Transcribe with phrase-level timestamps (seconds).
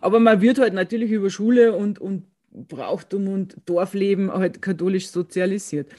[0.00, 5.90] Aber man wird halt natürlich über Schule und, und Brauchtum und Dorfleben halt katholisch sozialisiert.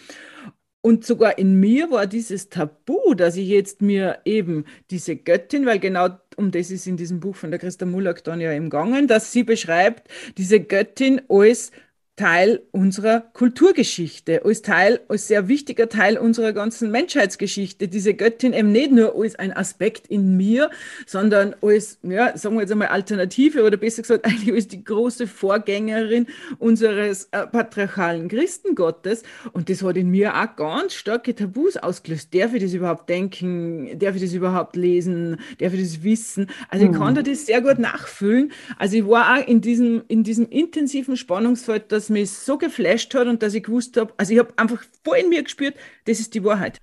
[0.81, 5.79] Und sogar in mir war dieses Tabu, dass ich jetzt mir eben diese Göttin, weil
[5.79, 6.07] genau
[6.37, 9.33] um das ist in diesem Buch von der Christa Mullack dann ja im Gangen, dass
[9.33, 11.71] sie beschreibt, diese Göttin als
[12.19, 17.87] Teil unserer Kulturgeschichte, als Teil, als sehr wichtiger Teil unserer ganzen Menschheitsgeschichte.
[17.87, 20.69] Diese Göttin eben nicht nur als ein Aspekt in mir,
[21.05, 25.27] sondern als, ja, sagen wir jetzt einmal Alternative oder besser gesagt eigentlich als die große
[25.27, 29.23] Vorgängerin unseres äh, patriarchalen Christengottes.
[29.53, 32.35] Und das hat in mir auch ganz starke Tabus ausgelöst.
[32.35, 33.97] Darf ich das überhaupt denken?
[33.97, 35.37] Darf ich das überhaupt lesen?
[35.59, 36.47] Darf ich das wissen?
[36.67, 37.15] Also ich kann mhm.
[37.15, 38.51] da das sehr gut nachfühlen.
[38.77, 43.27] Also ich war auch in diesem, in diesem intensiven Spannungsfeld, dass mich so geflasht hat
[43.27, 46.33] und dass ich gewusst habe, also ich habe einfach voll in mir gespürt, das ist
[46.33, 46.77] die Wahrheit.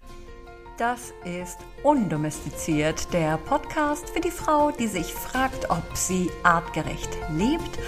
[0.78, 7.78] Das ist Undomestiziert, der Podcast für die Frau, die sich fragt, ob sie artgerecht lebt.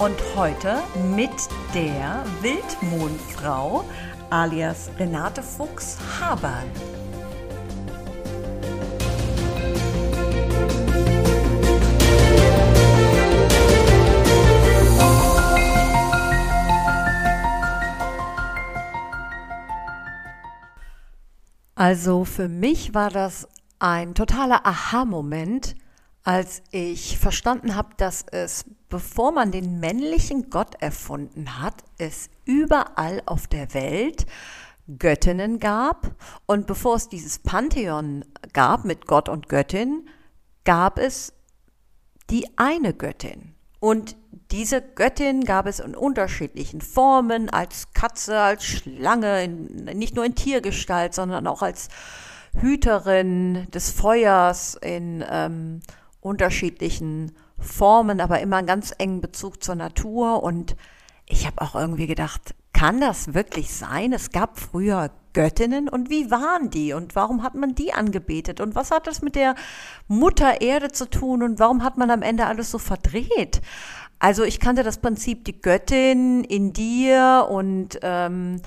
[0.00, 0.82] Und heute
[1.14, 1.30] mit
[1.72, 3.84] der Wildmondfrau
[4.30, 6.64] alias Renate Fuchs-Haberl.
[21.74, 25.74] Also für mich war das ein totaler Aha-Moment,
[26.24, 33.22] als ich verstanden habe, dass es, bevor man den männlichen Gott erfunden hat, es überall
[33.26, 34.26] auf der Welt
[34.98, 36.14] Göttinnen gab.
[36.46, 40.08] Und bevor es dieses Pantheon gab mit Gott und Göttin,
[40.64, 41.32] gab es
[42.30, 43.54] die eine Göttin.
[43.80, 44.16] Und
[44.52, 50.34] diese Göttin gab es in unterschiedlichen Formen, als Katze, als Schlange, in, nicht nur in
[50.34, 51.88] Tiergestalt, sondern auch als
[52.60, 55.80] Hüterin des Feuers in ähm,
[56.20, 60.42] unterschiedlichen Formen, aber immer einen ganz engen Bezug zur Natur.
[60.42, 60.76] Und
[61.26, 64.12] ich habe auch irgendwie gedacht, kann das wirklich sein?
[64.12, 68.74] Es gab früher Göttinnen und wie waren die und warum hat man die angebetet und
[68.74, 69.54] was hat das mit der
[70.08, 73.62] Mutter Erde zu tun und warum hat man am Ende alles so verdreht?
[74.22, 78.62] Also ich kannte das Prinzip die Göttin in dir und ähm,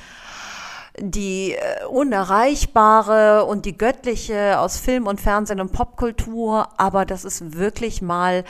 [1.00, 7.54] die äh, Unerreichbare und die Göttliche aus Film und Fernsehen und Popkultur, aber dass es
[7.54, 8.44] wirklich mal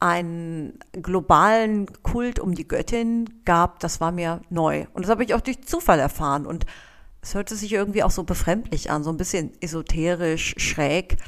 [0.00, 4.86] einen globalen Kult um die Göttin gab, das war mir neu.
[4.94, 6.44] Und das habe ich auch durch Zufall erfahren.
[6.44, 6.66] Und
[7.22, 11.18] es hörte sich irgendwie auch so befremdlich an, so ein bisschen esoterisch, schräg.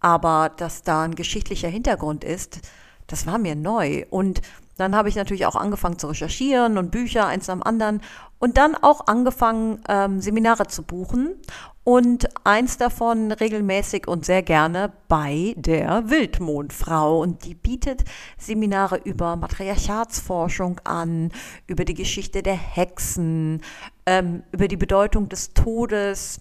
[0.00, 2.60] Aber dass da ein geschichtlicher Hintergrund ist,
[3.06, 4.04] das war mir neu.
[4.10, 4.42] Und
[4.76, 8.00] dann habe ich natürlich auch angefangen zu recherchieren und Bücher eins am anderen
[8.38, 11.36] und dann auch angefangen, ähm, Seminare zu buchen
[11.84, 17.20] und eins davon regelmäßig und sehr gerne bei der Wildmondfrau.
[17.20, 18.04] Und die bietet
[18.36, 21.30] Seminare über Matriarchatsforschung an,
[21.66, 23.62] über die Geschichte der Hexen,
[24.04, 26.40] ähm, über die Bedeutung des Todes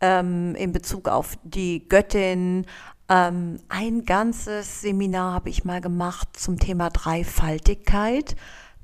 [0.00, 2.64] ähm, in Bezug auf die Göttin,
[3.08, 8.36] ähm, ein ganzes Seminar habe ich mal gemacht zum Thema Dreifaltigkeit.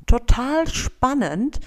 [0.07, 1.61] Total spannend.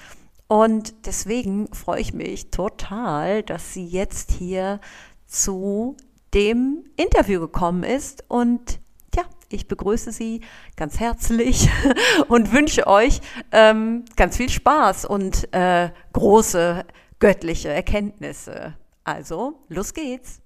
[0.48, 4.80] Und deswegen freue ich mich total, dass sie jetzt hier
[5.26, 5.98] zu
[6.34, 8.24] dem Interview gekommen ist.
[8.28, 8.80] Und
[9.16, 10.42] ja, ich begrüße Sie
[10.76, 11.70] ganz herzlich
[12.28, 13.22] und wünsche euch
[13.52, 16.86] ähm, ganz viel Spaß und äh, große
[17.20, 18.76] göttliche Erkenntnisse.
[19.04, 20.43] Also, los geht's.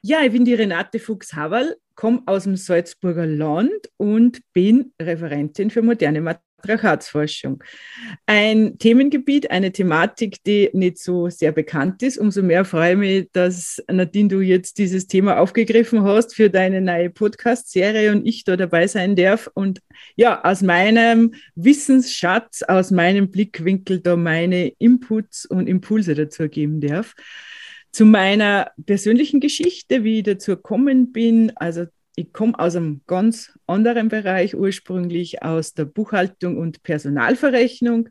[0.00, 5.82] Ja, ich bin die Renate Fuchs-Haverl, komme aus dem Salzburger Land und bin Referentin für
[5.82, 7.64] moderne Matriarchatsforschung.
[8.24, 12.16] Ein Themengebiet, eine Thematik, die nicht so sehr bekannt ist.
[12.16, 16.80] Umso mehr freue ich mich, dass Nadine, du jetzt dieses Thema aufgegriffen hast für deine
[16.80, 19.80] neue Podcast-Serie und ich da dabei sein darf und
[20.14, 27.16] ja, aus meinem Wissensschatz, aus meinem Blickwinkel da meine Inputs und Impulse dazu geben darf.
[27.92, 31.52] Zu meiner persönlichen Geschichte, wie ich dazu gekommen bin.
[31.56, 38.08] Also ich komme aus einem ganz anderen Bereich, ursprünglich aus der Buchhaltung und Personalverrechnung.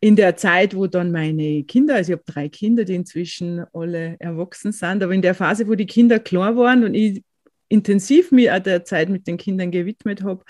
[0.00, 4.16] In der Zeit, wo dann meine Kinder, also ich habe drei Kinder, die inzwischen alle
[4.18, 7.22] erwachsen sind, aber in der Phase, wo die Kinder klar waren und ich
[7.68, 10.44] intensiv mich an der Zeit mit den Kindern gewidmet habe,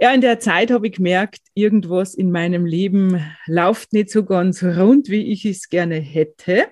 [0.00, 4.62] ja, in der Zeit habe ich gemerkt, irgendwas in meinem Leben läuft nicht so ganz
[4.62, 6.66] rund, wie ich es gerne hätte.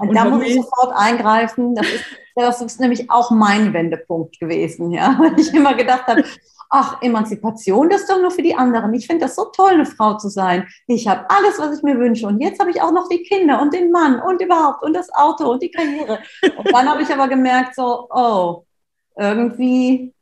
[0.00, 1.74] Und, und da muss ich sofort eingreifen.
[1.74, 2.04] Das ist,
[2.36, 6.24] das ist nämlich auch mein Wendepunkt gewesen, ja, weil ich immer gedacht habe,
[6.70, 8.94] ach, Emanzipation, das ist doch nur für die anderen.
[8.94, 10.68] Ich finde das so toll, eine Frau zu sein.
[10.86, 12.26] Ich habe alles, was ich mir wünsche.
[12.26, 15.12] Und jetzt habe ich auch noch die Kinder und den Mann und überhaupt und das
[15.12, 16.20] Auto und die Karriere.
[16.56, 18.64] Und dann habe ich aber gemerkt, so, oh,
[19.16, 20.14] irgendwie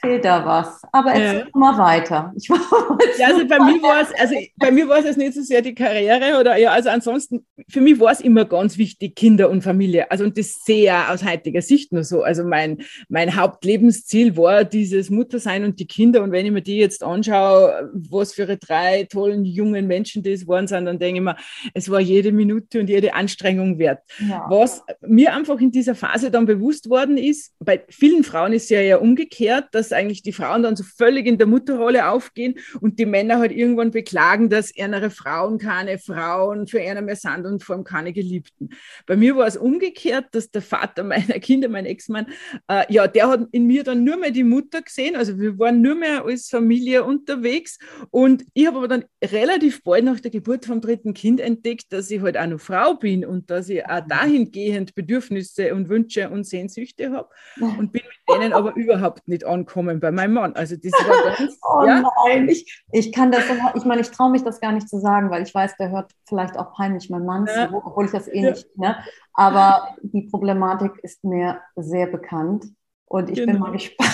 [0.00, 0.80] fehlt da was.
[0.92, 1.46] Aber erzähl ja.
[1.54, 2.32] mal weiter.
[2.36, 2.48] Ich
[3.18, 5.62] ja, also bei mir war es, also bei mir war es jetzt nicht so sehr
[5.62, 9.62] die Karriere oder ja, also ansonsten, für mich war es immer ganz wichtig, Kinder und
[9.62, 10.10] Familie.
[10.10, 12.22] Also und das sehr aus heutiger Sicht nur so.
[12.22, 12.78] Also mein,
[13.08, 16.22] mein Hauptlebensziel war dieses Muttersein und die Kinder.
[16.22, 20.66] Und wenn ich mir die jetzt anschaue, was für drei tollen jungen Menschen das waren
[20.66, 21.36] sind, dann denke ich mir,
[21.74, 24.02] es war jede Minute und jede Anstrengung wert.
[24.18, 24.46] Ja.
[24.48, 28.80] Was mir einfach in dieser Phase dann bewusst worden ist, bei vielen Frauen ist ja
[28.80, 33.06] ja umgekehrt, dass eigentlich die Frauen dann so völlig in der Mutterrolle aufgehen und die
[33.06, 37.76] Männer halt irgendwann beklagen, dass ihre Frauen keine Frauen für einer mehr sind und vor
[37.76, 38.70] allem keine Geliebten.
[39.06, 42.26] Bei mir war es umgekehrt, dass der Vater meiner Kinder, mein Ex-Mann,
[42.68, 45.80] äh, ja, der hat in mir dann nur mehr die Mutter gesehen, also wir waren
[45.80, 47.78] nur mehr als Familie unterwegs.
[48.10, 52.10] Und ich habe aber dann relativ bald nach der Geburt vom dritten Kind entdeckt, dass
[52.10, 56.44] ich halt auch noch Frau bin und dass ich auch dahingehend Bedürfnisse und Wünsche und
[56.44, 57.28] Sehnsüchte habe
[57.60, 59.44] und bin mit denen aber überhaupt nicht
[59.78, 60.52] ankommen bei meinem Mann.
[60.54, 61.58] Also das war ganz.
[61.68, 62.02] oh ja?
[62.26, 63.44] nein, ich, ich kann das,
[63.74, 66.10] ich meine, ich traue mich das gar nicht zu sagen, weil ich weiß, der hört
[66.26, 67.68] vielleicht auch peinlich mein Mann ja.
[67.68, 68.50] zu, obwohl ich das eh ja.
[68.50, 68.96] nicht, ne?
[69.34, 72.66] Aber die Problematik ist mir sehr bekannt
[73.06, 73.52] und ich genau.
[73.52, 74.10] bin mal gespannt.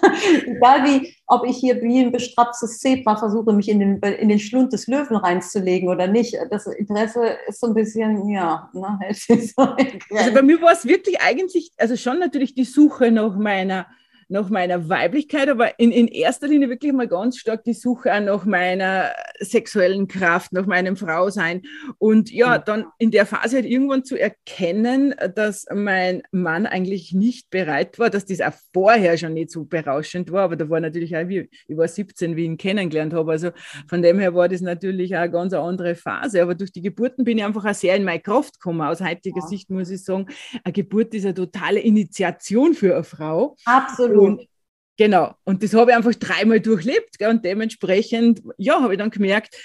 [0.46, 4.38] Egal wie, ob ich hier wie ein bestrapstes Zebra versuche, mich in den, in den
[4.38, 6.36] Schlund des Löwen reinzulegen oder nicht.
[6.50, 8.96] Das Interesse ist so ein bisschen, ja, ne,
[9.56, 13.88] Also bei mir war es wirklich eigentlich, also schon natürlich die Suche nach meiner
[14.28, 18.20] nach meiner Weiblichkeit, aber in, in erster Linie wirklich mal ganz stark die Suche auch
[18.20, 19.10] nach meiner
[19.40, 21.62] sexuellen Kraft, nach meinem Frausein.
[21.98, 27.50] Und ja, dann in der Phase halt irgendwann zu erkennen, dass mein Mann eigentlich nicht
[27.50, 31.16] bereit war, dass das auch vorher schon nicht so berauschend war, aber da war natürlich
[31.16, 33.32] auch, wie, ich war 17, wie ich ihn kennengelernt habe.
[33.32, 33.50] Also
[33.88, 36.42] von dem her war das natürlich auch eine ganz andere Phase.
[36.42, 38.82] Aber durch die Geburten bin ich einfach auch sehr in meine Kraft gekommen.
[38.82, 39.46] Aus heutiger ja.
[39.46, 40.26] Sicht muss ich sagen,
[40.64, 43.56] eine Geburt ist eine totale Initiation für eine Frau.
[43.64, 44.17] Absolut.
[44.20, 44.46] Und,
[44.96, 45.34] genau.
[45.44, 47.18] Und das habe ich einfach dreimal durchlebt.
[47.18, 47.30] Gell?
[47.30, 49.56] Und dementsprechend, ja, habe ich dann gemerkt,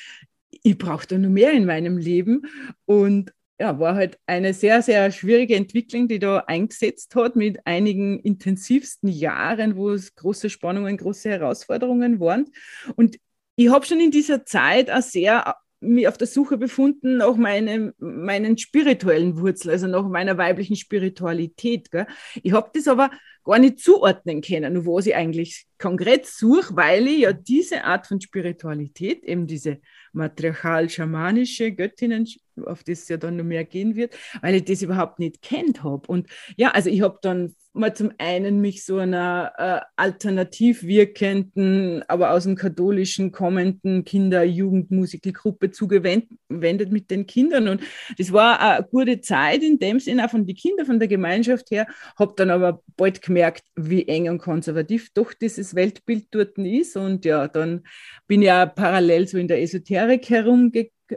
[0.63, 2.43] ich brauche da noch mehr in meinem Leben.
[2.85, 8.19] Und ja, war halt eine sehr, sehr schwierige Entwicklung, die da eingesetzt hat mit einigen
[8.19, 12.49] intensivsten Jahren, wo es große Spannungen, große Herausforderungen waren.
[12.95, 13.17] Und
[13.55, 17.93] ich habe schon in dieser Zeit auch sehr mich auf der Suche befunden nach meinem,
[17.97, 21.91] meinen spirituellen Wurzeln, also nach meiner weiblichen Spiritualität.
[21.91, 22.07] Gell.
[22.41, 23.11] Ich habe das aber
[23.43, 28.21] gar nicht zuordnen können, wo ich eigentlich konkret suche, weil ich ja diese Art von
[28.21, 29.79] Spiritualität, eben diese
[30.13, 32.25] matriarchal-schamanische Göttinnen,
[32.65, 36.07] auf das ja dann noch mehr gehen wird, weil ich das überhaupt nicht kennt habe.
[36.07, 36.27] Und
[36.57, 42.31] ja, also ich habe dann mal zum einen mich so einer äh, alternativ wirkenden, aber
[42.31, 47.67] aus dem katholischen kommenden Kinder-Jugendmusikalgruppe zugewendet mit den Kindern.
[47.67, 47.81] Und
[48.17, 51.71] das war eine gute Zeit in dem Sinne, auch von den Kindern, von der Gemeinschaft
[51.71, 56.95] her, habe dann aber bald gemerkt, wie eng und konservativ doch dieses Weltbild dort ist.
[56.95, 57.83] Und ja, dann
[58.27, 60.29] bin ich ja parallel so in der Esoterik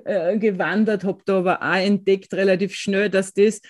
[0.05, 3.61] herumgewandert, habe da aber auch entdeckt relativ schnell, dass das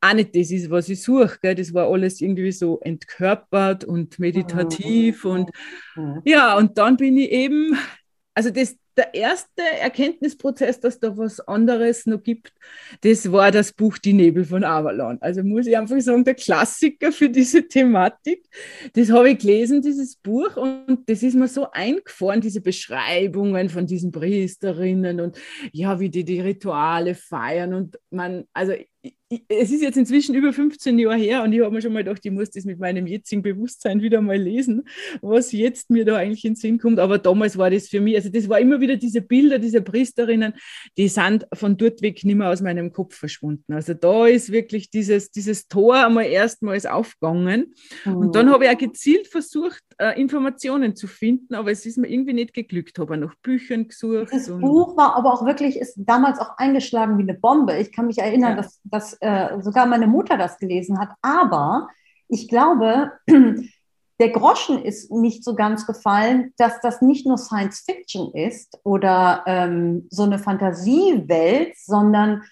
[0.00, 1.38] auch nicht das ist, was ich suche.
[1.42, 1.54] Gell?
[1.54, 5.24] Das war alles irgendwie so entkörpert und meditativ.
[5.24, 5.30] Mhm.
[5.30, 5.50] Und
[6.24, 7.76] ja, und dann bin ich eben,
[8.34, 12.52] also das, der erste Erkenntnisprozess, dass da was anderes noch gibt,
[13.02, 15.18] das war das Buch Die Nebel von Avalon.
[15.20, 18.44] Also muss ich einfach sagen, der Klassiker für diese Thematik.
[18.94, 23.86] Das habe ich gelesen, dieses Buch, und das ist mir so eingefahren, diese Beschreibungen von
[23.86, 25.38] diesen Priesterinnen und
[25.72, 27.74] ja, wie die die Rituale feiern.
[27.74, 28.72] Und man, also
[29.48, 32.24] es ist jetzt inzwischen über 15 Jahre her und ich habe mir schon mal gedacht,
[32.24, 34.88] ich muss das mit meinem jetzigen Bewusstsein wieder mal lesen,
[35.20, 36.98] was jetzt mir da eigentlich in den Sinn kommt.
[36.98, 40.54] Aber damals war das für mich, also das war immer wieder diese Bilder dieser Priesterinnen,
[40.96, 43.74] die sind von dort weg nicht mehr aus meinem Kopf verschwunden.
[43.74, 47.74] Also da ist wirklich dieses, dieses Tor einmal erstmals aufgegangen.
[48.06, 48.16] Mhm.
[48.16, 52.08] Und dann habe ich auch gezielt versucht, äh, Informationen zu finden, aber es ist mir
[52.08, 52.98] irgendwie nicht geglückt.
[52.98, 54.28] Habe nach Büchern gesucht.
[54.32, 57.76] Das Buch war aber auch wirklich, ist damals auch eingeschlagen wie eine Bombe.
[57.78, 58.56] Ich kann mich erinnern, ja.
[58.56, 61.10] dass, dass äh, sogar meine Mutter das gelesen hat.
[61.20, 61.88] Aber
[62.28, 63.12] ich glaube,
[64.20, 69.42] der Groschen ist nicht so ganz gefallen, dass das nicht nur Science Fiction ist oder
[69.46, 72.42] ähm, so eine Fantasiewelt, sondern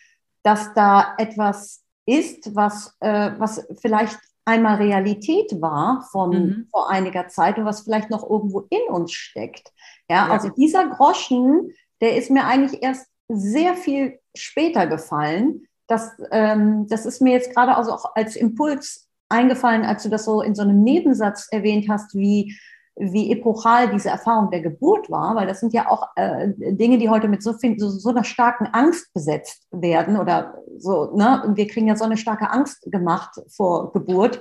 [0.42, 6.68] dass da etwas ist, was, äh, was vielleicht einmal Realität war von mhm.
[6.70, 9.72] vor einiger Zeit und was vielleicht noch irgendwo in uns steckt.
[10.08, 16.12] Ja, ja, also dieser Groschen, der ist mir eigentlich erst sehr viel später gefallen, das,
[16.30, 20.40] ähm, das ist mir jetzt gerade also auch als Impuls eingefallen, als du das so
[20.40, 22.56] in so einem Nebensatz erwähnt hast, wie,
[22.96, 27.10] wie epochal diese Erfahrung der Geburt war, weil das sind ja auch äh, Dinge, die
[27.10, 31.42] heute mit so, viel, so, so einer starken Angst besetzt werden oder so, ne?
[31.44, 34.40] Und wir kriegen ja so eine starke Angst gemacht vor Geburt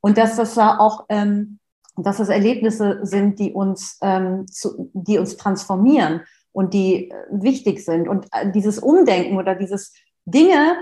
[0.00, 1.60] und dass das da auch ähm,
[1.96, 7.84] dass es Erlebnisse sind, die uns, ähm, zu, die uns transformieren und die äh, wichtig
[7.84, 8.08] sind.
[8.08, 9.92] Und äh, dieses Umdenken oder dieses
[10.24, 10.76] Dinge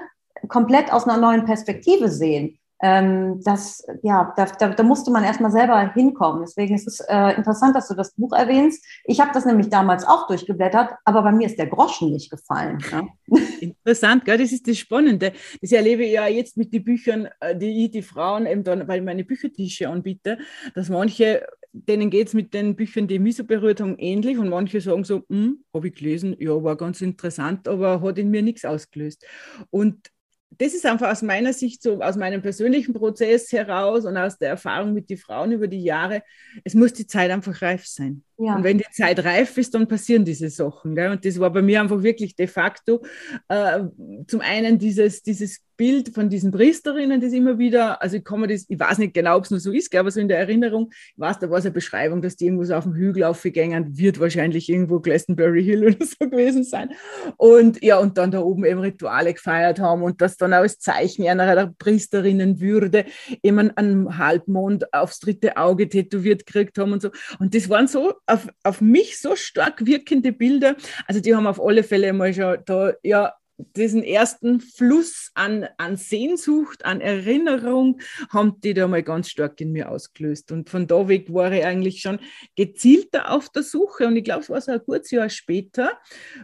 [0.48, 5.50] komplett aus einer neuen Perspektive sehen, ähm, das, ja, da, da, da musste man erstmal
[5.50, 6.42] selber hinkommen.
[6.42, 8.84] Deswegen ist es äh, interessant, dass du das Buch erwähnst.
[9.04, 12.78] Ich habe das nämlich damals auch durchgeblättert, aber bei mir ist der Groschen nicht gefallen.
[12.90, 13.06] Ja.
[13.60, 14.38] Interessant, gell?
[14.38, 15.32] das ist das Spannende.
[15.60, 18.86] Das erlebe ich ja jetzt mit den Büchern, äh, die ich die Frauen eben dann,
[18.86, 20.38] weil ich meine Büchertische anbiete,
[20.74, 24.38] dass manche denen geht es mit den Büchern, die mich so berührt haben, ähnlich.
[24.38, 28.30] Und manche sagen so, hm, habe ich gelesen, ja, war ganz interessant, aber hat in
[28.30, 29.24] mir nichts ausgelöst.
[29.70, 30.10] Und
[30.50, 34.50] das ist einfach aus meiner Sicht so, aus meinem persönlichen Prozess heraus und aus der
[34.50, 36.22] Erfahrung mit den Frauen über die Jahre,
[36.64, 38.24] es muss die Zeit einfach reif sein.
[38.38, 38.54] Ja.
[38.54, 40.94] Und wenn die Zeit reif ist, dann passieren diese Sachen.
[40.94, 41.10] Gell?
[41.10, 43.02] Und das war bei mir einfach wirklich de facto
[43.48, 43.80] äh,
[44.28, 48.66] zum einen dieses, dieses Bild von diesen Priesterinnen, das immer wieder, also ich kann das,
[48.68, 51.18] ich weiß nicht genau, ob es nur so ist, aber so in der Erinnerung, ich
[51.18, 54.18] weiß, da war es eine Beschreibung, dass die irgendwo so auf dem Hügel aufgegangen, wird
[54.18, 56.90] wahrscheinlich irgendwo Glastonbury Hill oder so gewesen sein.
[57.36, 61.26] Und ja, und dann da oben eben Rituale gefeiert haben und das dann als Zeichen
[61.28, 63.04] einer der Priesterinnenwürde
[63.44, 67.10] eben einen Halbmond aufs dritte Auge tätowiert gekriegt haben und so.
[67.38, 70.76] Und das waren so auf, auf mich so stark wirkende Bilder.
[71.06, 73.34] Also die haben auf alle Fälle mal schon da ja
[73.76, 78.00] diesen ersten Fluss an, an Sehnsucht, an Erinnerung,
[78.30, 80.52] haben die da mal ganz stark in mir ausgelöst.
[80.52, 82.20] Und von da weg war ich eigentlich schon
[82.56, 84.06] gezielter auf der Suche.
[84.06, 85.98] Und ich glaube, es war so ein kurzes Jahr später,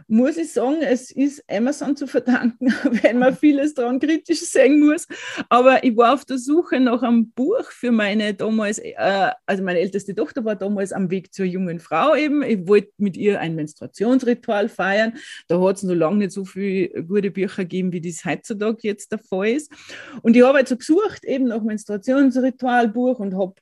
[0.07, 2.67] muss ich sagen, es ist Amazon zu verdanken,
[3.03, 5.07] wenn man vieles daran kritisch sehen muss.
[5.49, 9.79] Aber ich war auf der Suche nach einem Buch für meine damals, äh, also meine
[9.79, 12.43] älteste Tochter war damals am Weg zur jungen Frau eben.
[12.43, 15.13] Ich wollte mit ihr ein Menstruationsritual feiern.
[15.47, 19.11] Da hat es noch lange nicht so viel gute Bücher geben, wie das heutzutage jetzt
[19.11, 19.71] der Fall ist.
[20.21, 23.55] Und ich habe also gesucht, eben nach Menstruationsritualbuch und habe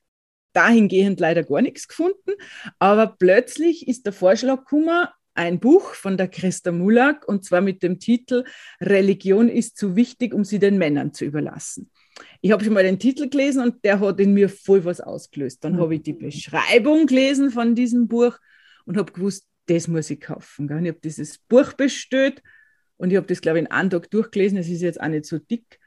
[0.52, 2.32] dahingehend leider gar nichts gefunden.
[2.78, 7.82] Aber plötzlich ist der Vorschlag gekommen, ein Buch von der Christa Mulak und zwar mit
[7.82, 8.44] dem Titel
[8.80, 11.90] Religion ist zu wichtig, um sie den Männern zu überlassen.
[12.40, 15.64] Ich habe schon mal den Titel gelesen und der hat in mir voll was ausgelöst.
[15.64, 15.80] Dann mhm.
[15.80, 18.38] habe ich die Beschreibung gelesen von diesem Buch
[18.84, 20.66] und habe gewusst, das muss ich kaufen.
[20.66, 22.40] Ich habe dieses Buch bestellt
[22.96, 24.58] und ich habe das, glaube ich, in einem Tag durchgelesen.
[24.58, 25.78] Es ist jetzt auch nicht so dick.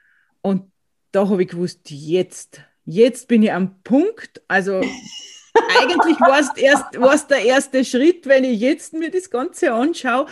[0.42, 0.70] Und
[1.10, 4.42] da habe ich gewusst, jetzt, jetzt bin ich am Punkt.
[4.48, 4.82] Also
[5.80, 10.26] eigentlich war es der erste Schritt, wenn ich jetzt mir das Ganze anschaue.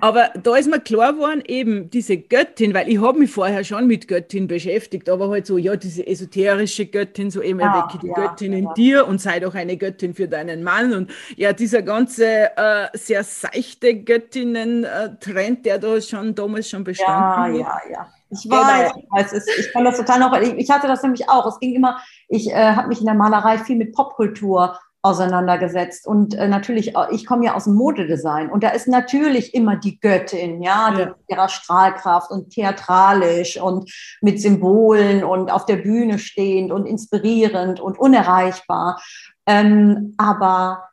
[0.00, 3.86] Aber da ist mir klar geworden, eben diese Göttin, weil ich habe mich vorher schon
[3.86, 8.08] mit Göttin beschäftigt, aber halt so, ja, diese esoterische Göttin, so eben ja, erwecke die
[8.08, 10.92] ja, Göttin in dir und sei doch eine Göttin für deinen Mann.
[10.92, 17.36] Und ja, dieser ganze äh, sehr seichte Göttinnen-Trend, der da schon damals schon bestanden ja,
[17.36, 17.54] hat.
[17.54, 19.04] Ja, ja, ich weiß, genau.
[19.04, 21.46] ich, weiß ich kann das total noch, ich, ich hatte das nämlich auch.
[21.46, 21.98] Es ging immer,
[22.28, 27.06] ich äh, habe mich in der Malerei viel mit Popkultur auseinandergesetzt und äh, natürlich, äh,
[27.10, 31.06] ich komme ja aus dem Modedesign und da ist natürlich immer die Göttin, ja, ja.
[31.06, 37.80] Die, ihrer Strahlkraft und theatralisch und mit Symbolen und auf der Bühne stehend und inspirierend
[37.80, 39.02] und unerreichbar.
[39.44, 40.88] Ähm, aber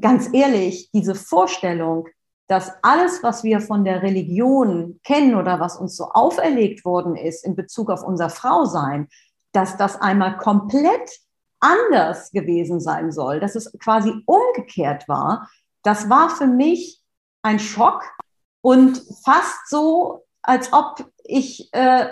[0.00, 2.08] ganz ehrlich, diese Vorstellung,
[2.48, 7.44] dass alles, was wir von der Religion kennen oder was uns so auferlegt worden ist
[7.44, 9.08] in Bezug auf unser Frausein,
[9.52, 11.10] dass das einmal komplett
[11.60, 15.48] anders gewesen sein soll, dass es quasi umgekehrt war,
[15.82, 17.02] das war für mich
[17.42, 18.02] ein Schock
[18.60, 22.08] und fast so, als ob ich, äh,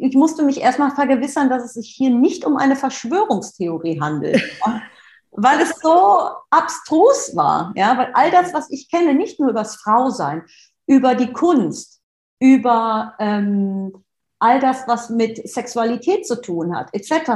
[0.00, 4.42] ich musste mich erstmal vergewissern, dass es sich hier nicht um eine Verschwörungstheorie handelt.
[5.32, 7.72] weil es so abstrus war.
[7.76, 10.44] Ja, weil all das, was ich kenne, nicht nur über das Frausein,
[10.86, 12.00] über die Kunst,
[12.40, 14.04] über ähm,
[14.38, 17.28] all das, was mit Sexualität zu tun hat, etc.,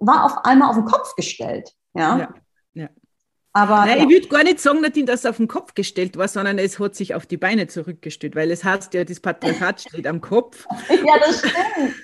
[0.00, 1.72] war auf einmal auf den Kopf gestellt.
[1.94, 2.18] Ja.
[2.18, 2.34] ja,
[2.74, 2.88] ja.
[3.52, 4.04] Aber, Nein, ja.
[4.04, 6.78] ich würde gar nicht sagen, Nadine, dass es auf den Kopf gestellt war, sondern es
[6.78, 10.66] hat sich auf die Beine zurückgestellt, weil es heißt ja, das Patriarchat steht am Kopf.
[10.88, 11.94] ja, das stimmt.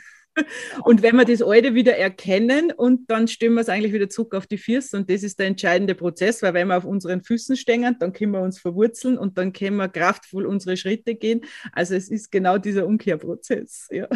[0.85, 4.35] Und wenn wir das Alte wieder erkennen und dann stellen wir es eigentlich wieder zurück
[4.35, 7.57] auf die Füße und das ist der entscheidende Prozess, weil wenn wir auf unseren Füßen
[7.57, 11.43] stehen, dann können wir uns verwurzeln und dann können wir kraftvoll unsere Schritte gehen.
[11.73, 13.89] Also es ist genau dieser Umkehrprozess.
[13.91, 14.09] Ja.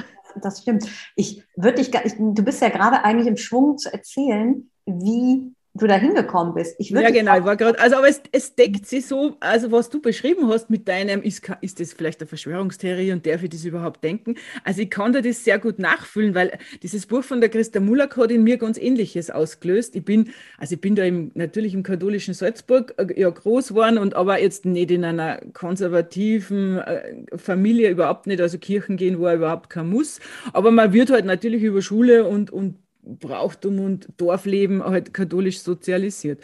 [0.42, 0.87] Das stimmt.
[1.16, 5.87] Ich würde dich, ich, du bist ja gerade eigentlich im Schwung zu erzählen, wie du
[5.87, 6.75] da hingekommen bist.
[6.78, 9.90] Ich ja, genau, ich war gerade, also aber es, es deckt sich so, also was
[9.90, 13.64] du beschrieben hast mit deinem, ist, ist das vielleicht eine Verschwörungstheorie und darf ich das
[13.64, 14.37] überhaupt denken?
[14.64, 18.16] Also ich kann dir das sehr gut nachfühlen, weil dieses Buch von der Christa Mulak
[18.16, 19.94] hat in mir ganz Ähnliches ausgelöst.
[19.94, 23.98] Ich bin, also ich bin da im, natürlich im katholischen Salzburg äh, ja groß geworden
[23.98, 29.34] und aber jetzt nicht in einer konservativen äh, Familie, überhaupt nicht, also Kirchen gehen war
[29.34, 30.20] überhaupt kein Muss,
[30.52, 32.76] aber man wird halt natürlich über Schule und, und
[33.09, 36.43] Brauchtum und Dorfleben halt katholisch sozialisiert.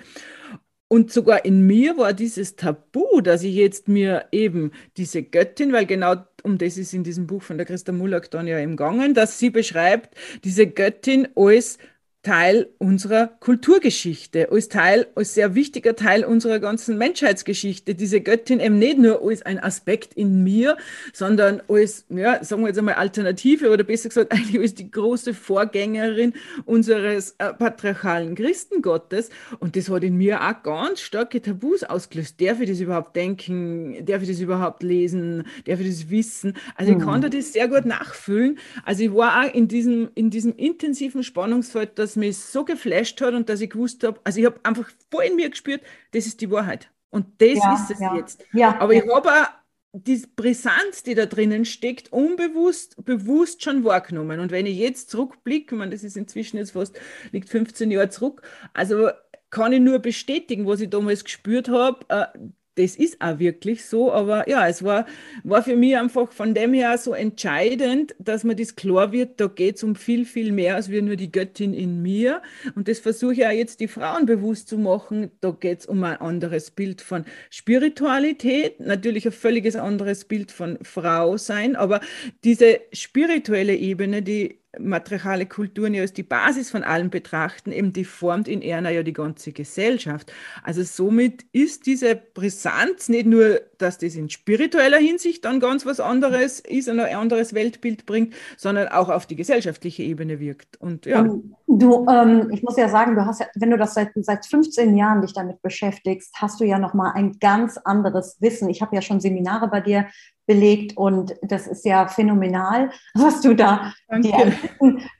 [0.88, 5.87] Und sogar in mir war dieses Tabu, dass ich jetzt mir eben diese Göttin, weil
[5.87, 9.14] genau um das ist in diesem Buch von der Christa Mullack dann ja im Gangen,
[9.14, 11.78] dass sie beschreibt, diese Göttin als
[12.24, 17.94] Teil unserer Kulturgeschichte, als Teil, als sehr wichtiger Teil unserer ganzen Menschheitsgeschichte.
[17.94, 20.78] Diese Göttin eben nicht nur als ein Aspekt in mir,
[21.12, 25.34] sondern als, ja, sagen wir jetzt einmal Alternative oder besser gesagt eigentlich als die große
[25.34, 26.32] Vorgängerin
[26.64, 29.28] unseres äh, patriarchalen Christengottes.
[29.60, 32.40] Und das hat in mir auch ganz starke Tabus ausgelöst.
[32.40, 34.02] Darf ich das überhaupt denken?
[34.06, 35.44] Darf ich das überhaupt lesen?
[35.66, 36.54] Darf ich das wissen?
[36.74, 37.22] Also ich kann mhm.
[37.24, 38.58] da das sehr gut nachfühlen.
[38.82, 43.35] Also ich war auch in diesem, in diesem intensiven Spannungsfeld, dass mich so geflasht hat
[43.35, 46.40] und dass ich gewusst habe, also ich habe einfach voll in mir gespürt, das ist
[46.40, 46.90] die Wahrheit.
[47.11, 48.16] Und das ja, ist es ja.
[48.16, 48.44] jetzt.
[48.52, 49.49] Ja, Aber ich habe auch
[49.92, 54.40] die Brisanz, die da drinnen steckt, unbewusst, bewusst schon wahrgenommen.
[54.40, 56.99] Und wenn ich jetzt zurückblicke, meine, das ist inzwischen jetzt fast,
[57.30, 58.42] liegt 15 Jahre zurück,
[58.73, 59.11] also
[59.50, 62.33] kann ich nur bestätigen, was ich damals gespürt habe.
[62.76, 65.06] Das ist auch wirklich so, aber ja, es war,
[65.44, 69.46] war für mich einfach von dem her so entscheidend, dass mir das klar wird, da
[69.46, 72.42] geht es um viel, viel mehr als wir nur die Göttin in mir.
[72.74, 75.30] Und das versuche ich auch jetzt die Frauen bewusst zu machen.
[75.40, 80.78] Da geht es um ein anderes Bild von Spiritualität, natürlich ein völliges anderes Bild von
[80.82, 82.00] Frau sein, aber
[82.42, 88.04] diese spirituelle Ebene, die matriarchale Kulturen ja als die Basis von allem betrachten, eben die
[88.04, 90.32] formt in Erna ja die ganze Gesellschaft.
[90.62, 96.00] Also somit ist diese Brisanz nicht nur, dass das in spiritueller Hinsicht dann ganz was
[96.00, 100.80] anderes ist, ein anderes Weltbild bringt, sondern auch auf die gesellschaftliche Ebene wirkt.
[100.80, 101.26] Und ja.
[101.66, 104.96] Du, ähm, ich muss ja sagen, du hast ja, wenn du das seit, seit 15
[104.96, 108.68] Jahren dich damit beschäftigst, hast du ja nochmal ein ganz anderes Wissen.
[108.70, 110.06] Ich habe ja schon Seminare bei dir
[110.46, 114.52] belegt und das ist ja phänomenal, was du da dir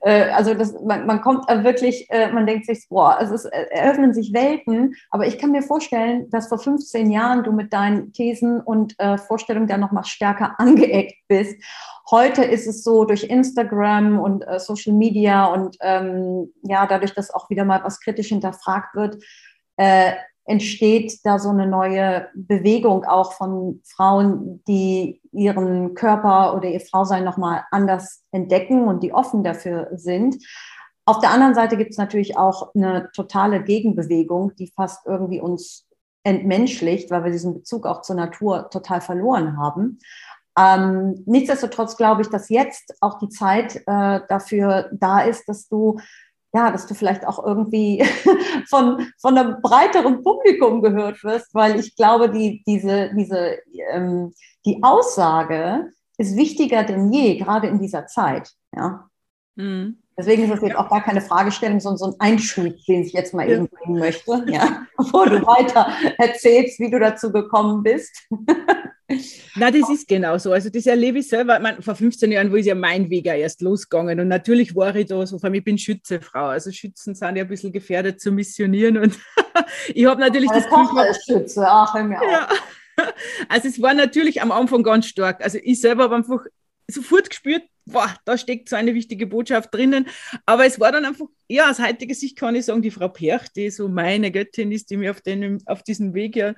[0.03, 3.67] äh, also das, man, man kommt wirklich, äh, man denkt sich, boah, es ist, äh,
[3.71, 8.13] eröffnen sich Welten, aber ich kann mir vorstellen, dass vor 15 Jahren du mit deinen
[8.13, 11.57] Thesen und äh, Vorstellungen da nochmal stärker angeeckt bist.
[12.11, 17.33] Heute ist es so durch Instagram und äh, Social Media und ähm, ja, dadurch, dass
[17.33, 19.23] auch wieder mal was kritisch hinterfragt wird,
[19.77, 20.13] äh,
[20.47, 27.25] entsteht da so eine neue Bewegung auch von Frauen, die ihren Körper oder ihr Frausein
[27.25, 30.37] nochmal anders entdecken und die offen dafür sind.
[31.07, 35.87] Auf der anderen Seite gibt es natürlich auch eine totale Gegenbewegung, die fast irgendwie uns
[36.25, 39.99] entmenschlicht, weil wir diesen Bezug auch zur Natur total verloren haben.
[40.59, 45.99] Ähm, nichtsdestotrotz glaube ich, dass jetzt auch die Zeit äh, dafür da ist, dass du
[46.55, 48.05] ja, dass du vielleicht auch irgendwie
[48.69, 53.59] von, von einem breiteren Publikum gehört wirst, weil ich glaube, die, diese, diese,
[53.91, 54.33] ähm,
[54.65, 58.53] die Aussage ist wichtiger denn je, gerade in dieser Zeit.
[58.73, 59.11] Ja.
[59.57, 60.04] Mhm.
[60.17, 63.35] Deswegen ist das jetzt auch gar keine Fragestellung, sondern so ein Einschub, den ich jetzt
[63.35, 68.29] mal eben bringen möchte, ja, bevor du weiter erzählst, wie du dazu gekommen bist.
[69.57, 70.53] Na, das ist genau so.
[70.53, 71.57] Also das erlebe ich selber.
[71.57, 74.75] Ich meine, vor 15 Jahren wo ist ja mein Weg ja erst losgegangen und natürlich
[74.75, 76.47] war ich da so, vor allem ich bin Schützefrau.
[76.47, 79.19] Also Schützen sind ja ein bisschen gefährdet zu missionieren und
[79.95, 82.49] ich habe natürlich Meine das Tochter ist Schütze, ach, hör mir ja.
[83.49, 85.43] Also es war natürlich am Anfang ganz stark.
[85.43, 86.41] Also ich selber habe einfach
[86.89, 90.07] sofort gespürt, boah, da steckt so eine wichtige Botschaft drinnen.
[90.47, 93.49] Aber es war dann einfach, ja, aus heutiger Sicht kann ich sagen, die Frau Perch,
[93.55, 96.55] die so meine Göttin ist, die mir auf, den, auf diesem Weg ja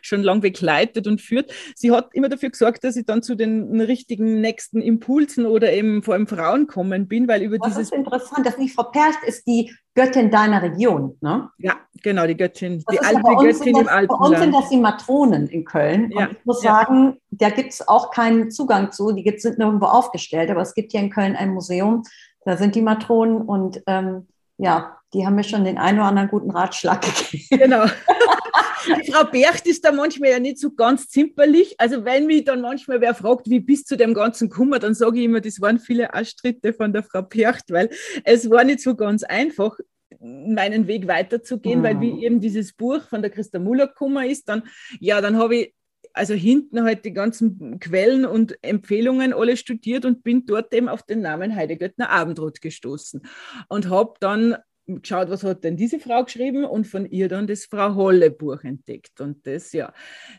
[0.00, 1.52] schon lang begleitet und führt.
[1.74, 6.02] Sie hat immer dafür gesorgt, dass ich dann zu den richtigen nächsten Impulsen oder eben
[6.02, 7.90] vor allem Frauen kommen bin, weil über das dieses...
[7.90, 11.50] Das ist interessant, dass nicht Frau Percht ist die Göttin deiner Region, ne?
[11.58, 14.68] Ja, genau, die Göttin, das die alte Göttin das, im alten Bei uns sind das
[14.68, 16.12] die Matronen in Köln.
[16.12, 16.72] Ja, und ich muss ja.
[16.72, 20.74] sagen, da gibt es auch keinen Zugang zu, die gibt's, sind nirgendwo aufgestellt, aber es
[20.74, 22.04] gibt hier in Köln ein Museum,
[22.44, 26.28] da sind die Matronen und ähm, ja, die haben mir schon den einen oder anderen
[26.28, 27.62] guten Ratschlag gegeben.
[27.62, 27.84] Genau.
[28.86, 31.74] Die Frau Bercht ist da manchmal ja nicht so ganz zimperlich.
[31.78, 35.18] Also wenn mich dann manchmal wer fragt, wie bis zu dem ganzen Kummer, dann sage
[35.18, 37.90] ich immer, das waren viele Ausstritte von der Frau Bercht, weil
[38.24, 39.78] es war nicht so ganz einfach
[40.20, 41.84] meinen Weg weiterzugehen, mhm.
[41.84, 44.62] weil wie eben dieses Buch von der Christa Muller gekommen ist, dann,
[45.00, 45.74] ja, dann habe ich
[46.14, 51.02] also hinten halt die ganzen Quellen und Empfehlungen alle studiert und bin dort eben auf
[51.02, 53.22] den Namen Heidegöttner Abendrot gestoßen
[53.68, 54.56] und habe dann
[54.88, 58.64] geschaut, was hat denn diese Frau geschrieben und von ihr dann das Frau Holle Buch
[58.64, 59.20] entdeckt.
[59.20, 59.92] Und das, ja,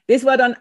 [0.07, 0.55] das war dann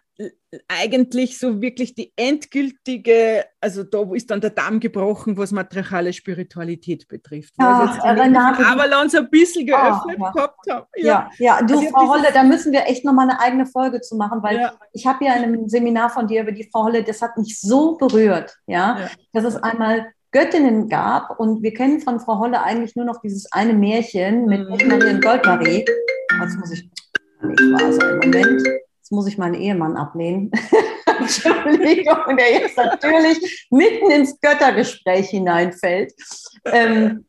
[0.66, 7.06] eigentlich so wirklich die endgültige, also da ist dann der Damm gebrochen, was matriarchale Spiritualität
[7.06, 7.54] betrifft.
[7.60, 10.30] Ja, jetzt Renate, Avalanche ein bisschen geöffnet oh, ja.
[10.32, 10.86] gehabt habe.
[10.96, 11.62] Ja, ja, ja.
[11.62, 14.58] du, also Frau Holle, da müssen wir echt nochmal eine eigene Folge zu machen, weil
[14.58, 14.72] ja.
[14.92, 17.60] ich habe ja in einem Seminar von dir über die Frau Holle, das hat mich
[17.60, 19.08] so berührt, ja.
[19.32, 20.06] Das ist einmal
[20.38, 24.60] Göttinnen gab und wir kennen von Frau Holle eigentlich nur noch dieses eine Märchen mit
[24.60, 24.86] mhm.
[24.86, 25.84] Marie und Goldmarie.
[26.40, 26.88] Jetzt muss ich
[27.42, 28.18] nicht wahr sein.
[28.18, 28.62] Moment,
[28.98, 30.52] jetzt muss ich meinen Ehemann ablehnen.
[31.18, 36.12] Entschuldigung, der jetzt natürlich mitten ins Göttergespräch hineinfällt.
[36.66, 37.26] Ähm,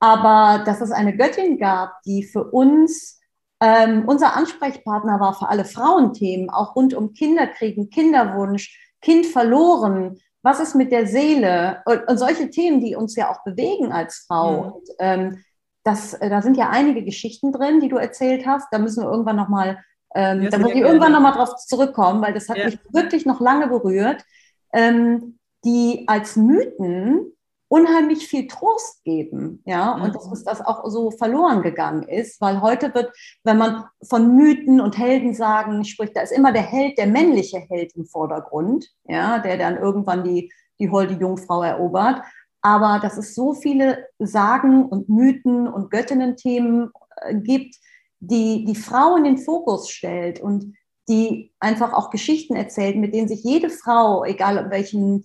[0.00, 3.20] aber dass es eine Göttin gab, die für uns
[3.62, 10.60] ähm, unser Ansprechpartner war für alle Frauenthemen, auch rund um Kinderkriegen, Kinderwunsch, Kind verloren, was
[10.60, 14.52] ist mit der Seele und, und solche Themen, die uns ja auch bewegen als Frau.
[14.52, 14.72] Mhm.
[14.72, 15.44] Und, ähm,
[15.84, 18.68] das, äh, da sind ja einige Geschichten drin, die du erzählt hast.
[18.70, 19.82] Da müssen wir irgendwann nochmal,
[20.14, 22.66] ähm, da muss ich irgendwann nochmal drauf zurückkommen, weil das hat ja.
[22.66, 24.24] mich wirklich noch lange berührt,
[24.72, 27.32] ähm, die als Mythen
[27.70, 32.60] unheimlich viel Trost geben, ja, und dass uns das auch so verloren gegangen ist, weil
[32.60, 37.06] heute wird, wenn man von Mythen und Heldensagen spricht, da ist immer der Held, der
[37.06, 42.22] männliche Held im Vordergrund, ja, der dann irgendwann die, die holde Jungfrau erobert.
[42.60, 46.90] Aber dass es so viele Sagen und Mythen und Göttinnen-Themen
[47.22, 47.76] äh, gibt,
[48.18, 50.74] die die Frau in den Fokus stellt und
[51.08, 55.24] die einfach auch Geschichten erzählt, mit denen sich jede Frau, egal welchen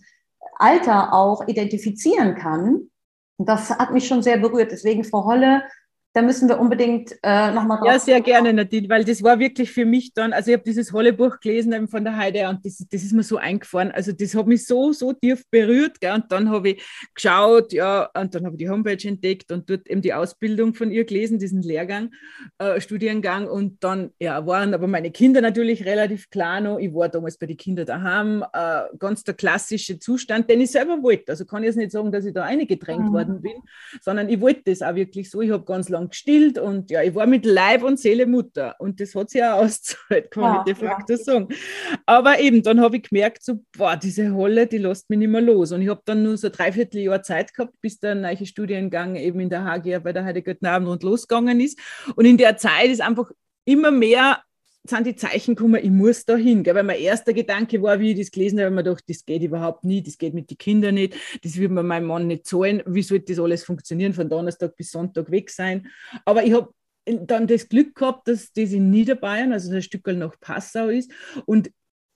[0.55, 2.89] Alter auch identifizieren kann.
[3.37, 4.71] Das hat mich schon sehr berührt.
[4.71, 5.63] Deswegen, Frau Holle,
[6.15, 7.87] da müssen wir unbedingt äh, nochmal drauf.
[7.87, 10.93] Ja, sehr gerne, Nadine, weil das war wirklich für mich dann, also ich habe dieses
[10.93, 13.91] Holle Buch gelesen eben von der Heide und das, das ist mir so eingefahren.
[13.91, 15.99] Also das hat mich so, so tief berührt.
[15.99, 16.13] Gell?
[16.13, 19.89] Und dann habe ich geschaut, ja, und dann habe ich die Homepage entdeckt und dort
[19.89, 22.13] eben die Ausbildung von ihr gelesen, diesen Lehrgang,
[22.59, 23.49] äh, Studiengang.
[23.49, 26.79] Und dann ja, waren aber meine Kinder natürlich relativ klar noch.
[26.79, 31.03] Ich war damals bei den Kindern daheim, äh, ganz der klassische Zustand, den ich selber
[31.03, 31.33] wollte.
[31.33, 33.13] Also kann ich jetzt nicht sagen, dass ich da eingedrängt mhm.
[33.13, 33.57] worden bin,
[33.99, 35.41] sondern ich wollte das auch wirklich so.
[35.41, 38.99] Ich habe ganz lange gestillt und ja, ich war mit Leib und Seele Mutter und
[38.99, 41.17] das hat sich auch ausgezahlt, kann ja, ich de facto ja.
[41.17, 41.47] sagen.
[42.05, 45.41] Aber eben, dann habe ich gemerkt, so, boah, diese Holle, die lässt mich nicht mehr
[45.41, 45.71] los.
[45.71, 49.39] Und ich habe dann nur so dreiviertel Jahr Zeit gehabt, bis der neue Studiengang eben
[49.39, 51.79] in der HGR bei der Heidegger Abendrund losgegangen ist.
[52.15, 53.31] Und in der Zeit ist einfach
[53.65, 54.39] immer mehr
[54.89, 56.65] sind die Zeichen gekommen, ich muss da hin.
[56.65, 59.41] Weil mein erster Gedanke war, wie ich das gelesen habe, ich mir gedacht, das geht
[59.41, 62.83] überhaupt nicht, das geht mit den Kindern nicht, das wird mir mein Mann nicht zahlen.
[62.85, 65.87] Wie soll das alles funktionieren, von Donnerstag bis Sonntag weg sein?
[66.25, 66.73] Aber ich habe
[67.05, 71.11] dann das Glück gehabt, dass das in Niederbayern, also ein Stück nach Passau ist.
[71.45, 71.71] Und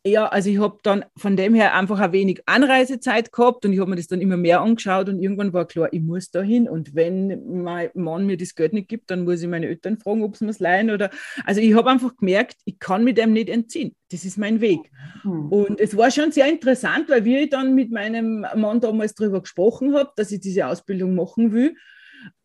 [0.06, 3.80] ja, also ich habe dann von dem her einfach ein wenig Anreisezeit gehabt und ich
[3.80, 6.70] habe mir das dann immer mehr angeschaut und irgendwann war klar, ich muss da hin
[6.70, 10.24] und wenn mein Mann mir das Geld nicht gibt, dann muss ich meine Eltern fragen,
[10.24, 11.10] ob sie mir es leihen oder,
[11.44, 13.94] also ich habe einfach gemerkt, ich kann mit dem nicht entziehen.
[14.10, 14.90] Das ist mein Weg.
[15.24, 15.50] Mhm.
[15.50, 19.94] Und es war schon sehr interessant, weil wir dann mit meinem Mann damals darüber gesprochen
[19.96, 21.76] haben, dass ich diese Ausbildung machen will.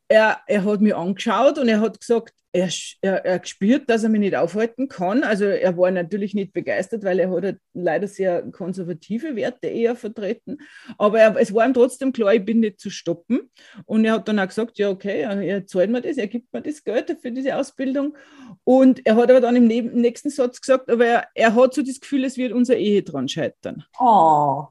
[0.09, 2.69] Er, er hat mich angeschaut und er hat gesagt, er,
[3.01, 5.25] er, er gespürt, dass er mich nicht aufhalten kann.
[5.25, 9.97] Also er war natürlich nicht begeistert, weil er hat halt leider sehr konservative Werte eher
[9.97, 10.59] vertreten.
[10.97, 13.51] Aber er, es war ihm trotzdem klar, ich bin nicht zu stoppen.
[13.87, 16.63] Und er hat dann auch gesagt, ja okay, er zahlt mir das, er gibt mir
[16.63, 18.17] das Geld für diese Ausbildung.
[18.63, 21.99] Und er hat aber dann im nächsten Satz gesagt, aber er, er hat so das
[21.99, 23.85] Gefühl, es wird unsere Ehe dran scheitern.
[23.99, 24.67] Oh.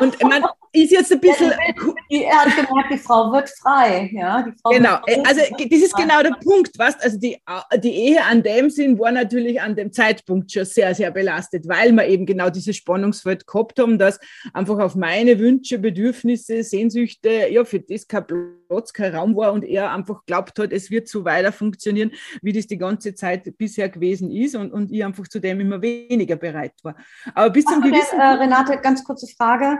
[0.00, 1.50] Und ich meine, ist jetzt ein bisschen.
[1.50, 4.10] er hat gemerkt, die Frau wird frei.
[4.12, 6.98] Ja, Frau genau, also das ist genau der Punkt, was?
[7.00, 7.38] Also die,
[7.82, 11.92] die Ehe an dem Sinn war natürlich an dem Zeitpunkt schon sehr, sehr belastet, weil
[11.92, 14.18] wir eben genau dieses Spannungsfeld gehabt haben, dass
[14.52, 19.64] einfach auf meine Wünsche, Bedürfnisse, Sehnsüchte, ja, für das kein Platz, kein Raum war und
[19.64, 23.88] er einfach glaubt hat, es wird so weiter funktionieren, wie das die ganze Zeit bisher
[23.88, 26.96] gewesen ist und, und ich einfach zu dem immer weniger bereit war.
[27.34, 28.18] Aber bis zum gewissen.
[28.18, 29.78] Äh, Renate, ganz kurze Frage.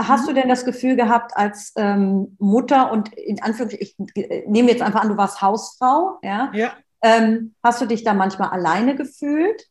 [0.00, 4.70] Hast du denn das Gefühl gehabt, als ähm, Mutter und in Anführungszeichen, ich äh, nehme
[4.70, 6.50] jetzt einfach an, du warst Hausfrau, ja?
[6.52, 6.74] Ja.
[7.02, 9.64] Ähm, hast du dich da manchmal alleine gefühlt?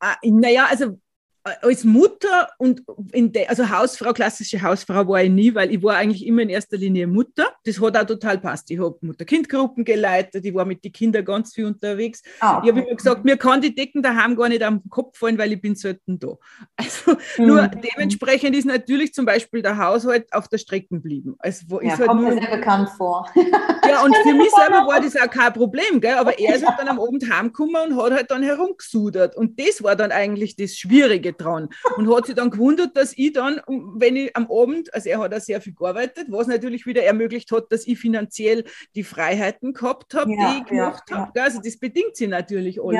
[0.00, 0.98] Ah, naja, also
[1.44, 6.24] als Mutter und de, also Hausfrau, klassische Hausfrau war ich nie, weil ich war eigentlich
[6.26, 7.48] immer in erster Linie Mutter.
[7.64, 8.70] Das hat auch total passt.
[8.70, 12.22] Ich habe Mutter-Kind-Gruppen geleitet, ich war mit den Kindern ganz viel unterwegs.
[12.40, 12.66] Ah, okay.
[12.66, 15.52] Ich habe immer gesagt, mir kann die Decken daheim gar nicht am Kopf fallen, weil
[15.52, 16.28] ich bin selten da.
[16.76, 17.46] Also mhm.
[17.46, 21.34] nur dementsprechend ist natürlich zum Beispiel der Haushalt auf der Strecke geblieben.
[21.38, 23.28] Also ja, ist halt kommt nur, mir sehr bekannt vor.
[23.88, 26.14] Ja, und für mich selber war das auch kein Problem, gell?
[26.14, 29.36] aber er ist halt dann am Abend heimgekommen und hat halt dann herumgesudert.
[29.36, 33.32] Und das war dann eigentlich das Schwierige dran und hat sich dann gewundert, dass ich
[33.32, 37.02] dann, wenn ich am Abend, also er hat auch sehr viel gearbeitet, was natürlich wieder
[37.02, 38.64] ermöglicht hat, dass ich finanziell
[38.94, 41.32] die Freiheiten gehabt habe, ja, die ich gemacht ja, habe.
[41.34, 41.44] Ja.
[41.44, 42.98] Also das bedingt sich natürlich alles.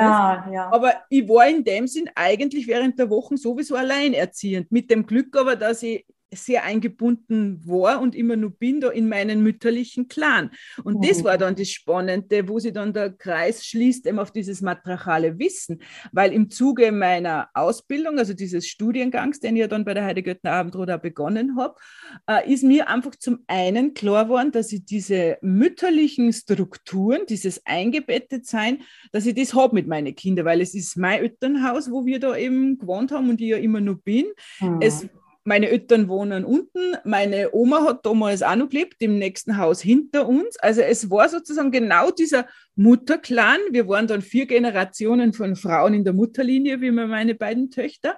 [0.71, 5.35] Aber ich war in dem Sinn eigentlich während der Wochen sowieso alleinerziehend, mit dem Glück
[5.37, 10.51] aber, dass ich sehr eingebunden war und immer nur bin, da in meinen mütterlichen Clan.
[10.83, 11.01] Und mhm.
[11.07, 15.39] das war dann das Spannende, wo sich dann der Kreis schließt, eben auf dieses matriarchale
[15.39, 15.81] Wissen.
[16.11, 20.51] Weil im Zuge meiner Ausbildung, also dieses Studiengangs, den ich ja dann bei der Heidegöttner
[20.51, 21.75] Abendroda begonnen habe,
[22.29, 28.83] äh, ist mir einfach zum einen klar geworden, dass ich diese mütterlichen Strukturen, dieses Eingebettetsein,
[29.11, 32.35] dass ich das habe mit meinen Kindern, weil es ist mein Elternhaus, wo wir da
[32.35, 34.25] eben gewohnt haben und ich ja immer nur bin.
[34.59, 34.79] Mhm.
[34.81, 35.07] Es
[35.45, 40.27] meine Eltern wohnen unten, meine Oma hat damals auch noch gelebt, im nächsten Haus hinter
[40.27, 40.57] uns.
[40.57, 43.59] Also es war sozusagen genau dieser Mutterclan.
[43.71, 48.17] Wir waren dann vier Generationen von Frauen in der Mutterlinie, wie meine beiden Töchter.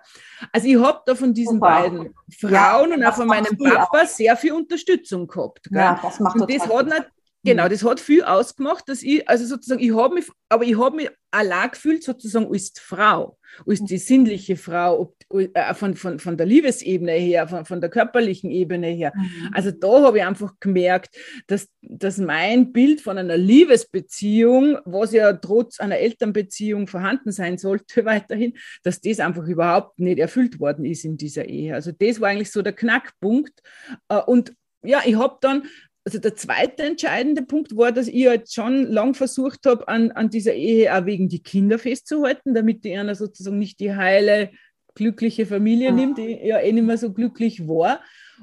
[0.51, 1.81] Also ich habe da von diesen Super.
[1.81, 4.07] beiden Frauen ja, und auch von meinem Papa auch.
[4.07, 5.63] sehr viel Unterstützung gehabt.
[5.69, 5.79] Gell?
[5.79, 7.07] Ja, das macht und das hat
[7.45, 10.95] Genau, das hat viel ausgemacht, dass ich, also sozusagen, ich habe mich, aber ich habe
[10.95, 16.45] mich allein gefühlt sozusagen als Frau, als die sinnliche Frau, äh, von, von, von der
[16.45, 19.13] Liebesebene her, von, von der körperlichen Ebene her.
[19.15, 19.51] Mhm.
[19.53, 21.15] Also da habe ich einfach gemerkt,
[21.47, 28.05] dass, dass mein Bild von einer Liebesbeziehung, was ja trotz einer Elternbeziehung vorhanden sein sollte
[28.05, 31.75] weiterhin, dass das einfach überhaupt nicht erfüllt worden ist in dieser Ehe.
[31.75, 33.61] Also das war eigentlich so der Knackpunkt.
[34.09, 34.53] Äh, und
[34.83, 35.63] ja, ich habe dann
[36.05, 40.29] also der zweite entscheidende Punkt war, dass ich jetzt schon lang versucht habe, an, an
[40.29, 44.51] dieser Ehe auch wegen die Kinder festzuhalten, damit die einer sozusagen nicht die heile,
[44.93, 45.97] glückliche Familie mhm.
[45.97, 48.01] nimmt, die ja eh nicht mehr so glücklich war.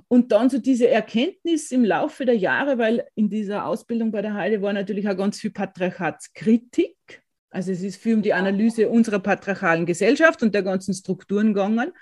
[0.08, 4.34] Und dann so diese Erkenntnis im Laufe der Jahre, weil in dieser Ausbildung bei der
[4.34, 6.96] Heide war natürlich auch ganz viel Patriarchatskritik.
[7.50, 11.92] Also es ist viel um die Analyse unserer patriarchalen Gesellschaft und der ganzen Strukturen gegangen.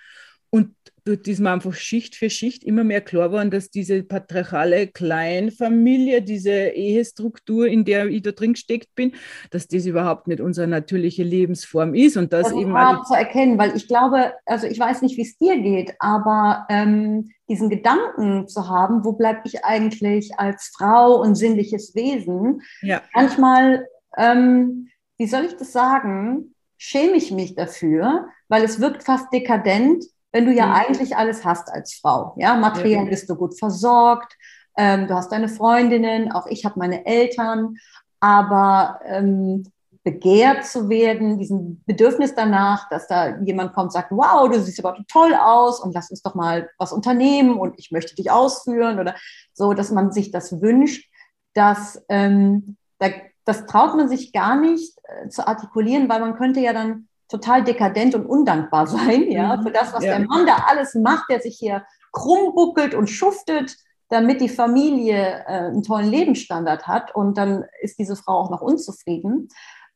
[0.50, 4.88] Und dort ist mir einfach Schicht für Schicht immer mehr klar geworden, dass diese patriarchale
[4.88, 9.12] Kleinfamilie, diese Ehestruktur, in der ich da drin gesteckt bin,
[9.50, 12.16] dass das überhaupt nicht unsere natürliche Lebensform ist.
[12.16, 15.22] Und das, das eben auch zu erkennen, weil ich glaube, also ich weiß nicht, wie
[15.22, 21.20] es dir geht, aber ähm, diesen Gedanken zu haben, wo bleibe ich eigentlich als Frau
[21.20, 23.02] und sinnliches Wesen, ja.
[23.14, 23.86] manchmal,
[24.16, 30.04] ähm, wie soll ich das sagen, schäme ich mich dafür, weil es wirkt fast dekadent,
[30.32, 30.72] wenn du ja mhm.
[30.72, 32.34] eigentlich alles hast als Frau.
[32.36, 34.36] Ja, materiell bist du gut versorgt,
[34.76, 37.76] ähm, du hast deine Freundinnen, auch ich habe meine Eltern,
[38.20, 39.64] aber ähm,
[40.02, 44.82] begehrt zu werden, diesen Bedürfnis danach, dass da jemand kommt und sagt, wow, du siehst
[44.82, 48.98] aber toll aus und lass uns doch mal was unternehmen und ich möchte dich ausführen
[48.98, 49.14] oder
[49.52, 51.10] so, dass man sich das wünscht,
[51.52, 53.08] dass ähm, da,
[53.44, 57.64] das traut man sich gar nicht äh, zu artikulieren, weil man könnte ja dann total
[57.64, 59.62] dekadent und undankbar sein, ja, mhm.
[59.62, 60.18] für das, was ja.
[60.18, 63.76] der Mann da alles macht, der sich hier krumm buckelt und schuftet,
[64.08, 68.60] damit die Familie äh, einen tollen Lebensstandard hat und dann ist diese Frau auch noch
[68.60, 69.48] unzufrieden.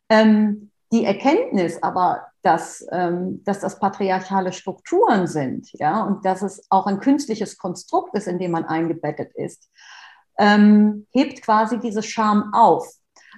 [0.08, 6.64] Ähm, die Erkenntnis aber, dass, ähm, dass das patriarchale Strukturen sind, ja, und dass es
[6.70, 9.68] auch ein künstliches Konstrukt ist, in dem man eingebettet ist,
[10.38, 12.86] ähm, hebt quasi diese Scham auf.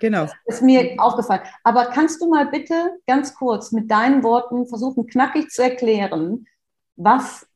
[0.00, 0.26] Genau.
[0.46, 1.42] Das ist mir aufgefallen.
[1.64, 6.46] Aber kannst du mal bitte ganz kurz mit deinen Worten versuchen, knackig zu erklären,
[6.96, 7.46] was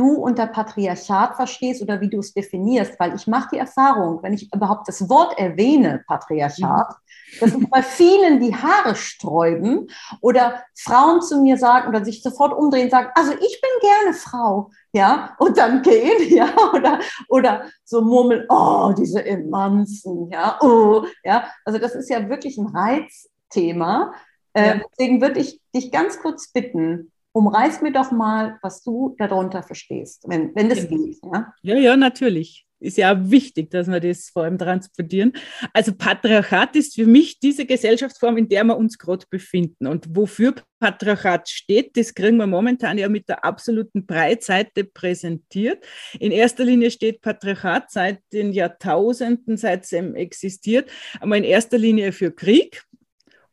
[0.00, 4.32] du unter Patriarchat verstehst oder wie du es definierst, weil ich mache die Erfahrung, wenn
[4.32, 7.40] ich überhaupt das Wort erwähne, Patriarchat, mhm.
[7.40, 9.88] dass bei vielen die Haare sträuben
[10.22, 14.14] oder Frauen zu mir sagen oder sich sofort umdrehen und sagen, also ich bin gerne
[14.14, 21.04] Frau, ja, und dann gehen, ja, oder, oder so murmeln, oh, diese Emanzen, ja, oh,
[21.22, 24.14] ja, also das ist ja wirklich ein Reizthema.
[24.56, 24.62] Ja.
[24.62, 29.62] Äh, deswegen würde ich dich ganz kurz bitten, umreiß mir doch mal, was du darunter
[29.62, 31.16] verstehst, wenn, wenn das geht.
[31.22, 31.52] Ja?
[31.62, 32.66] ja, ja, natürlich.
[32.82, 35.34] Ist ja wichtig, dass wir das vor allem transportieren.
[35.74, 39.86] Also Patriarchat ist für mich diese Gesellschaftsform, in der wir uns gerade befinden.
[39.86, 45.84] Und wofür Patriarchat steht, das kriegen wir momentan ja mit der absoluten Breitseite präsentiert.
[46.18, 50.90] In erster Linie steht Patriarchat seit den Jahrtausenden, seit es existiert,
[51.20, 52.82] einmal in erster Linie für Krieg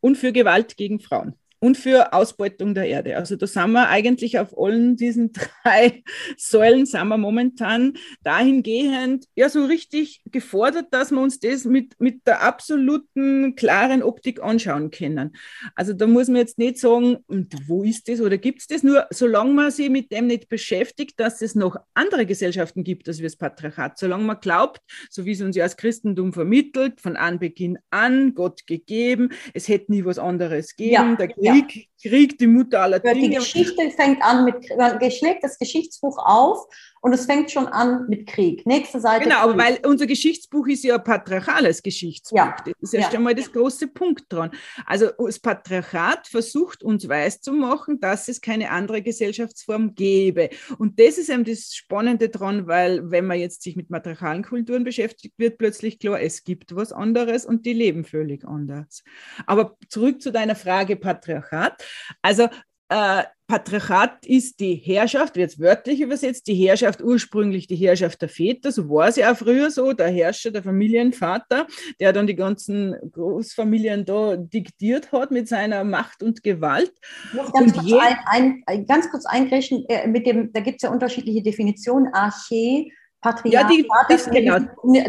[0.00, 3.16] und für Gewalt gegen Frauen und für Ausbeutung der Erde.
[3.16, 6.02] Also da sind wir eigentlich auf allen diesen drei
[6.36, 12.26] Säulen sind wir momentan dahingehend ja so richtig gefordert, dass wir uns das mit, mit
[12.26, 15.36] der absoluten klaren Optik anschauen können.
[15.74, 17.18] Also da muss man jetzt nicht sagen,
[17.66, 18.82] wo ist das oder gibt es das?
[18.82, 23.18] Nur solange man sich mit dem nicht beschäftigt, dass es noch andere Gesellschaften gibt, als
[23.18, 27.16] wir das Patriarchat, solange man glaubt, so wie es uns ja als Christentum vermittelt, von
[27.16, 31.47] Anbeginn an, Gott gegeben, es hätte nie was anderes gegeben, ja.
[31.52, 32.10] Krieg, ja.
[32.10, 33.28] Krieg, die Mutter aller Dinge.
[33.28, 36.66] Die Geschichte fängt an mit, man schlägt das Geschichtsbuch auf
[37.00, 38.66] und es fängt schon an mit Krieg.
[38.66, 39.24] Nächste Seite.
[39.24, 39.62] Genau, aber Krieg.
[39.82, 42.36] weil unser Geschichtsbuch ist ja ein patriarchales Geschichtsbuch.
[42.36, 42.56] Ja.
[42.64, 43.10] Das ist ja, Ja.
[43.10, 44.50] schon mal das große Punkt dran.
[44.86, 50.50] Also das Patriarchat versucht uns weiszumachen, dass es keine andere Gesellschaftsform gäbe.
[50.78, 54.84] Und das ist eben das Spannende dran, weil wenn man jetzt sich mit matriarchalen Kulturen
[54.84, 59.02] beschäftigt, wird plötzlich klar, es gibt was anderes und die leben völlig anders.
[59.46, 61.84] Aber zurück zu deiner Frage Patriarchat.
[62.22, 62.48] Also
[62.88, 68.28] äh, Patriarchat ist die Herrschaft, wird jetzt wörtlich übersetzt, die Herrschaft ursprünglich die Herrschaft der
[68.28, 71.66] Väter, so war es ja auch früher so, der Herrscher, der Familienvater,
[71.98, 76.92] der dann die ganzen Großfamilien da diktiert hat mit seiner Macht und Gewalt.
[77.34, 80.90] Ganz, Und kurz, ein, ein, ganz kurz eingrätschen, äh, mit dem, da gibt es ja
[80.90, 84.58] unterschiedliche Definitionen, Archä, Patriarchat, Ja, die- dass, das- genau.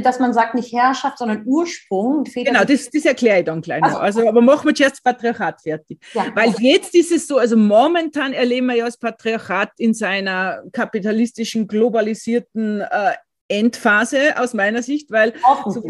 [0.01, 2.25] dass man sagt nicht Herrschaft, sondern Ursprung.
[2.25, 3.99] Väter- Genau, das, das erkläre ich dann gleich noch.
[3.99, 5.99] Also, aber machen wir zuerst das Patriarchat fertig.
[6.13, 6.25] ja.
[6.35, 11.67] Weil jetzt ist es so, also momentan erleben wir ja das Patriarchat in seiner kapitalistischen,
[11.67, 13.13] globalisierten äh,
[13.47, 15.33] Endphase aus meiner Sicht, weil
[15.69, 15.83] so,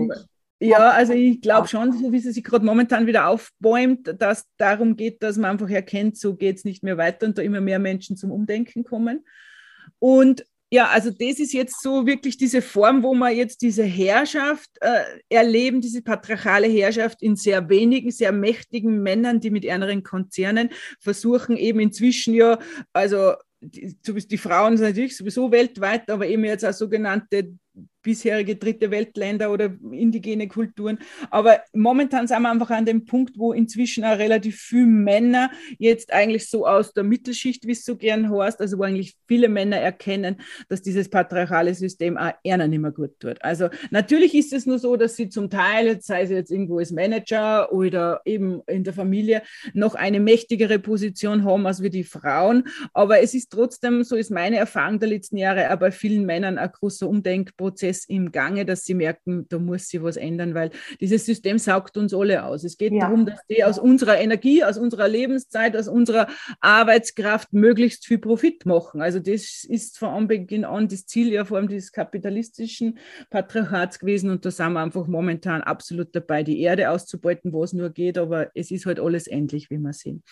[0.62, 4.96] ja, also ich glaube schon, so wie es sich gerade momentan wieder aufbäumt, dass darum
[4.98, 7.80] geht, dass man einfach erkennt, so geht es nicht mehr weiter und da immer mehr
[7.80, 9.26] Menschen zum Umdenken kommen.
[10.00, 14.70] Und ja, also das ist jetzt so wirklich diese Form, wo wir jetzt diese Herrschaft
[14.82, 20.70] äh, erleben, diese patriarchale Herrschaft in sehr wenigen, sehr mächtigen Männern, die mit anderen Konzernen
[21.00, 22.60] versuchen eben inzwischen ja,
[22.94, 27.52] also die, die Frauen sind natürlich sowieso weltweit, aber eben jetzt auch sogenannte
[28.02, 31.00] bisherige dritte Weltländer oder indigene Kulturen.
[31.32, 36.14] Aber momentan sind wir einfach an dem Punkt, wo inzwischen auch relativ viele Männer jetzt
[36.14, 39.78] eigentlich so aus der Mittelschicht, wie es so gern heißt, also wo eigentlich viele Männer
[39.78, 40.38] erkennen,
[40.70, 43.44] dass dieses patriarchale System auch einer nicht mehr gut tut.
[43.44, 46.92] Also natürlich ist es nur so, dass sie zum Teil, sei es jetzt irgendwo als
[46.92, 49.42] Manager oder eben in der Familie,
[49.74, 52.64] noch eine mächtigere Position haben als wir die Frauen.
[52.94, 56.58] Aber es ist trotzdem, so ist meine Erfahrung der letzten Jahre, auch bei vielen Männern
[56.58, 57.08] ein großer
[57.60, 61.98] Umdenkprozess im Gange, dass sie merken, da muss sich was ändern, weil dieses System saugt
[61.98, 62.64] uns alle aus.
[62.64, 63.02] Es geht Ja.
[63.02, 66.28] darum, dass die aus unserer Energie, aus unserer Lebenszeit, aus unserer
[66.62, 69.02] Arbeitskraft möglichst viel Profit machen.
[69.02, 72.98] Also das ist von Anbeginn an das Ziel ja vor allem des kapitalistischen
[73.30, 77.74] Patriarchats gewesen und da sind wir einfach momentan absolut dabei, die Erde auszubeuten, wo es
[77.74, 80.24] nur geht, aber es ist halt alles endlich, wie wir sehen.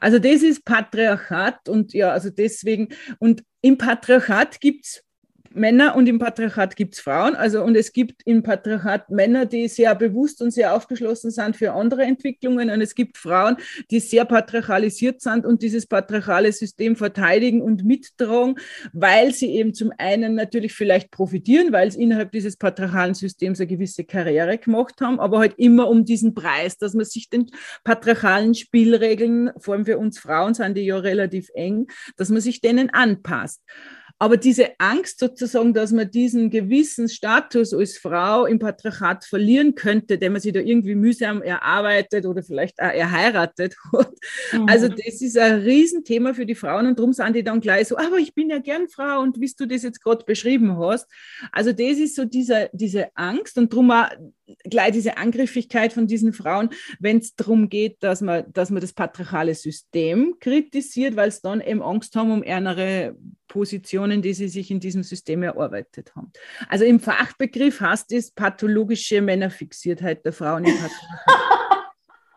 [0.00, 2.88] Also das ist Patriarchat und ja, also deswegen,
[3.18, 5.04] und im Patriarchat gibt es
[5.52, 7.34] Männer und im Patriarchat gibt es Frauen.
[7.34, 11.72] Also, und es gibt im Patriarchat Männer, die sehr bewusst und sehr aufgeschlossen sind für
[11.72, 12.70] andere Entwicklungen.
[12.70, 13.56] Und es gibt Frauen,
[13.90, 18.56] die sehr patriarchalisiert sind und dieses patriarchale System verteidigen und mittragen,
[18.92, 23.66] weil sie eben zum einen natürlich vielleicht profitieren, weil sie innerhalb dieses patriarchalen Systems eine
[23.66, 27.50] gewisse Karriere gemacht haben, aber halt immer um diesen Preis, dass man sich den
[27.82, 32.60] patriarchalen Spielregeln, vor allem für uns Frauen sind die ja relativ eng, dass man sich
[32.60, 33.62] denen anpasst.
[34.22, 40.18] Aber diese Angst sozusagen, dass man diesen gewissen Status als Frau im Patriarchat verlieren könnte,
[40.18, 44.12] den man sich da irgendwie mühsam erarbeitet oder vielleicht auch erheiratet hat.
[44.52, 44.68] Mhm.
[44.68, 47.96] Also das ist ein Riesenthema für die Frauen und darum sind die dann gleich so,
[47.96, 51.08] aber ich bin ja gern Frau und wie du das jetzt gerade beschrieben hast.
[51.50, 54.10] Also das ist so diese, diese Angst und darum auch
[54.64, 58.92] gleich diese Angriffigkeit von diesen Frauen, wenn es darum geht, dass man, dass man das
[58.92, 63.16] patriarchale System kritisiert, weil es dann eben Angst haben um ärmere
[63.48, 66.32] Positionen, die sie sich in diesem System erarbeitet haben.
[66.68, 71.49] Also im Fachbegriff heißt es pathologische Männerfixiertheit der Frauen im Patriarchat.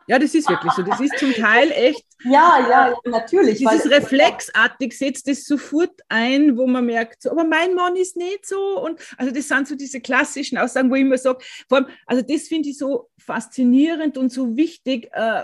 [0.07, 0.81] Ja, das ist wirklich so.
[0.83, 3.59] Das ist zum Teil echt, ja, ja, natürlich.
[3.59, 8.17] dieses weil- reflexartig setzt es sofort ein, wo man merkt, so, aber mein Mann ist
[8.17, 8.79] nicht so.
[8.79, 11.39] Und also das sind so diese klassischen Aussagen, wo ich immer sage,
[11.69, 15.43] vor allem, also das finde ich so faszinierend und so wichtig, äh,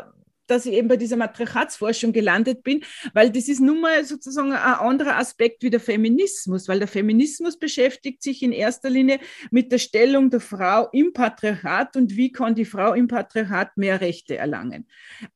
[0.49, 2.81] dass ich eben bei dieser Matriarchatsforschung gelandet bin,
[3.13, 7.57] weil das ist nun mal sozusagen ein anderer Aspekt wie der Feminismus, weil der Feminismus
[7.57, 9.19] beschäftigt sich in erster Linie
[9.51, 14.01] mit der Stellung der Frau im Patriarchat und wie kann die Frau im Patriarchat mehr
[14.01, 14.87] Rechte erlangen.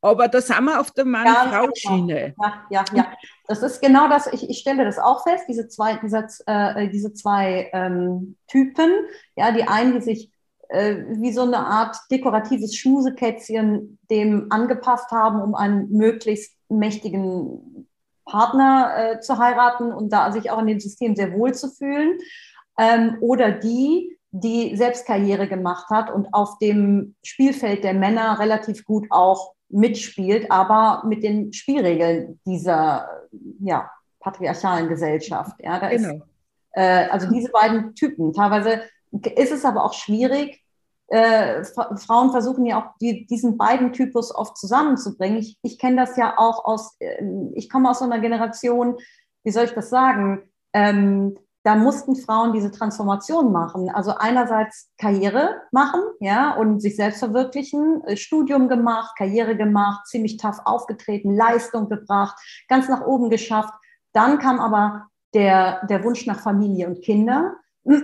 [0.02, 2.36] Aber da sind wir auf der Mann-Frau-Schiene.
[2.42, 3.14] Ja, ja, ja.
[3.48, 7.14] Das ist genau das, ich, ich stelle das auch fest, diese zwei, dieser, äh, diese
[7.14, 8.90] zwei ähm, Typen,
[9.36, 10.33] ja, die einen, die sich
[10.74, 17.88] äh, wie so eine Art dekoratives Schmusekätzchen dem angepasst haben, um einen möglichst mächtigen
[18.26, 22.18] Partner äh, zu heiraten und da sich auch in dem System sehr wohl zu fühlen.
[22.80, 28.84] Ähm, oder die, die selbst Karriere gemacht hat und auf dem Spielfeld der Männer relativ
[28.84, 33.08] gut auch mitspielt, aber mit den Spielregeln dieser
[33.60, 35.56] ja, patriarchalen Gesellschaft.
[35.60, 36.26] Ja, da ist, Genau.
[36.72, 38.34] äh, also diese beiden Typen.
[38.34, 38.82] Teilweise
[39.36, 40.63] ist es aber auch schwierig.
[41.14, 45.38] Äh, Fra- Frauen versuchen ja auch die, diesen beiden Typus oft zusammenzubringen.
[45.38, 48.98] Ich, ich kenne das ja auch aus, ähm, ich komme aus so einer Generation,
[49.44, 50.42] wie soll ich das sagen?
[50.74, 53.92] Ähm, da mussten Frauen diese Transformation machen.
[53.92, 60.38] Also einerseits Karriere machen, ja, und sich selbst verwirklichen, äh, Studium gemacht, Karriere gemacht, ziemlich
[60.38, 62.36] tough aufgetreten, Leistung gebracht,
[62.68, 63.76] ganz nach oben geschafft.
[64.14, 67.54] Dann kam aber der, der Wunsch nach Familie und Kinder,
[67.84, 68.00] dann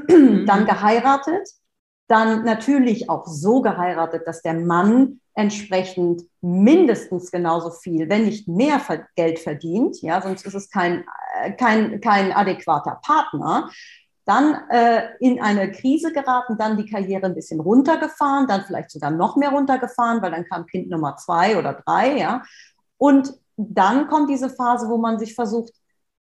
[0.61, 0.65] mhm.
[0.67, 1.49] geheiratet,
[2.09, 8.81] dann natürlich auch so geheiratet, dass der Mann entsprechend mindestens genauso viel, wenn nicht mehr
[9.15, 11.05] Geld verdient, ja, sonst ist es kein,
[11.41, 13.69] äh, kein, kein adäquater Partner.
[14.25, 19.11] Dann äh, in eine Krise geraten, dann die Karriere ein bisschen runtergefahren, dann vielleicht sogar
[19.11, 22.43] noch mehr runtergefahren, weil dann kam Kind Nummer zwei oder drei, ja.
[22.97, 25.73] Und dann kommt diese Phase, wo man sich versucht,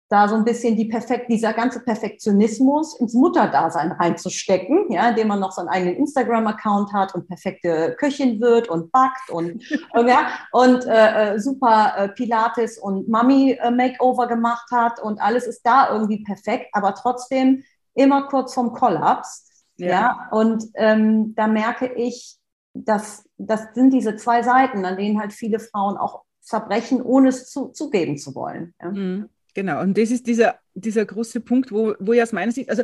[0.09, 5.41] da so ein bisschen die perfekt, dieser ganze Perfektionismus ins Mutterdasein reinzustecken, ja, indem man
[5.41, 10.29] noch so einen eigenen Instagram-Account hat und perfekte Köchin wird und backt und, und ja,
[10.53, 16.23] und äh, äh, super äh, Pilates und Mummy-Makeover gemacht hat und alles ist da irgendwie
[16.23, 19.65] perfekt, aber trotzdem immer kurz vom Kollaps.
[19.77, 22.39] Ja, ja und ähm, da merke ich,
[22.75, 27.51] dass das sind diese zwei Seiten, an denen halt viele Frauen auch zerbrechen, ohne es
[27.51, 28.75] zu, zugeben zu wollen.
[28.81, 28.91] Ja.
[28.91, 29.29] Mhm.
[29.57, 32.83] Genau, und das ist dieser, dieser große Punkt, wo, wo ich aus meiner Sicht, also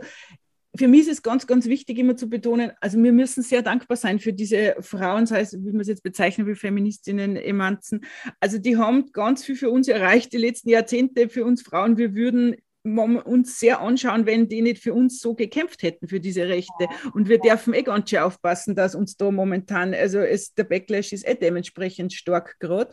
[0.74, 3.98] für mich ist es ganz, ganz wichtig, immer zu betonen, also wir müssen sehr dankbar
[3.98, 8.06] sein für diese Frauen, sei es, wie man es jetzt bezeichnen wie Feministinnen, Emanzen.
[8.40, 11.98] Also die haben ganz viel für uns erreicht, die letzten Jahrzehnte für uns Frauen.
[11.98, 16.48] Wir würden uns sehr anschauen, wenn die nicht für uns so gekämpft hätten, für diese
[16.48, 16.88] Rechte.
[17.14, 21.12] Und wir dürfen eh ganz schön aufpassen, dass uns da momentan, also es, der Backlash
[21.12, 22.90] ist eh dementsprechend stark gerade.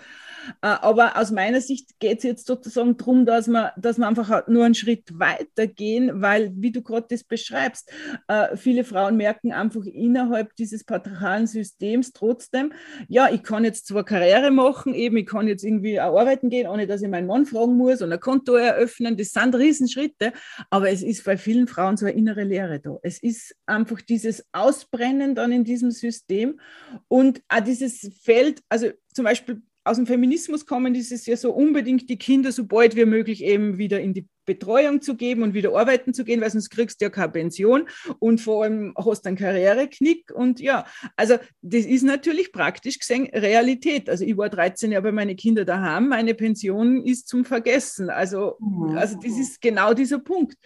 [0.62, 4.48] Äh, aber aus meiner Sicht geht es jetzt sozusagen darum, dass wir, dass wir einfach
[4.48, 7.92] nur einen Schritt weiter gehen, weil, wie du gerade das beschreibst,
[8.28, 12.74] äh, viele Frauen merken einfach innerhalb dieses patriarchalen Systems trotzdem,
[13.08, 16.68] ja, ich kann jetzt zwar Karriere machen, eben, ich kann jetzt irgendwie auch arbeiten gehen,
[16.68, 20.34] ohne dass ich meinen Mann fragen muss und ein Konto eröffnen, das sind riesen Riesenschritte,
[20.70, 22.98] aber es ist bei vielen Frauen so eine innere Leere da.
[23.02, 26.60] Es ist einfach dieses Ausbrennen dann in diesem System
[27.08, 31.52] und auch dieses Feld, also zum Beispiel aus dem Feminismus kommen, ist es ja so
[31.52, 35.54] unbedingt die Kinder so bald wie möglich eben wieder in die Betreuung zu geben und
[35.54, 37.88] wieder arbeiten zu gehen, weil sonst kriegst du ja keine Pension
[38.18, 40.32] und vor allem hast du einen Karriereknick.
[40.34, 40.86] Und ja,
[41.16, 44.10] also das ist natürlich praktisch gesehen Realität.
[44.10, 48.10] Also ich war 13 Jahre bei meinen Kindern daheim, meine Pension ist zum Vergessen.
[48.10, 48.97] Also, mhm.
[48.97, 50.58] also das ist genau dieser Punkt.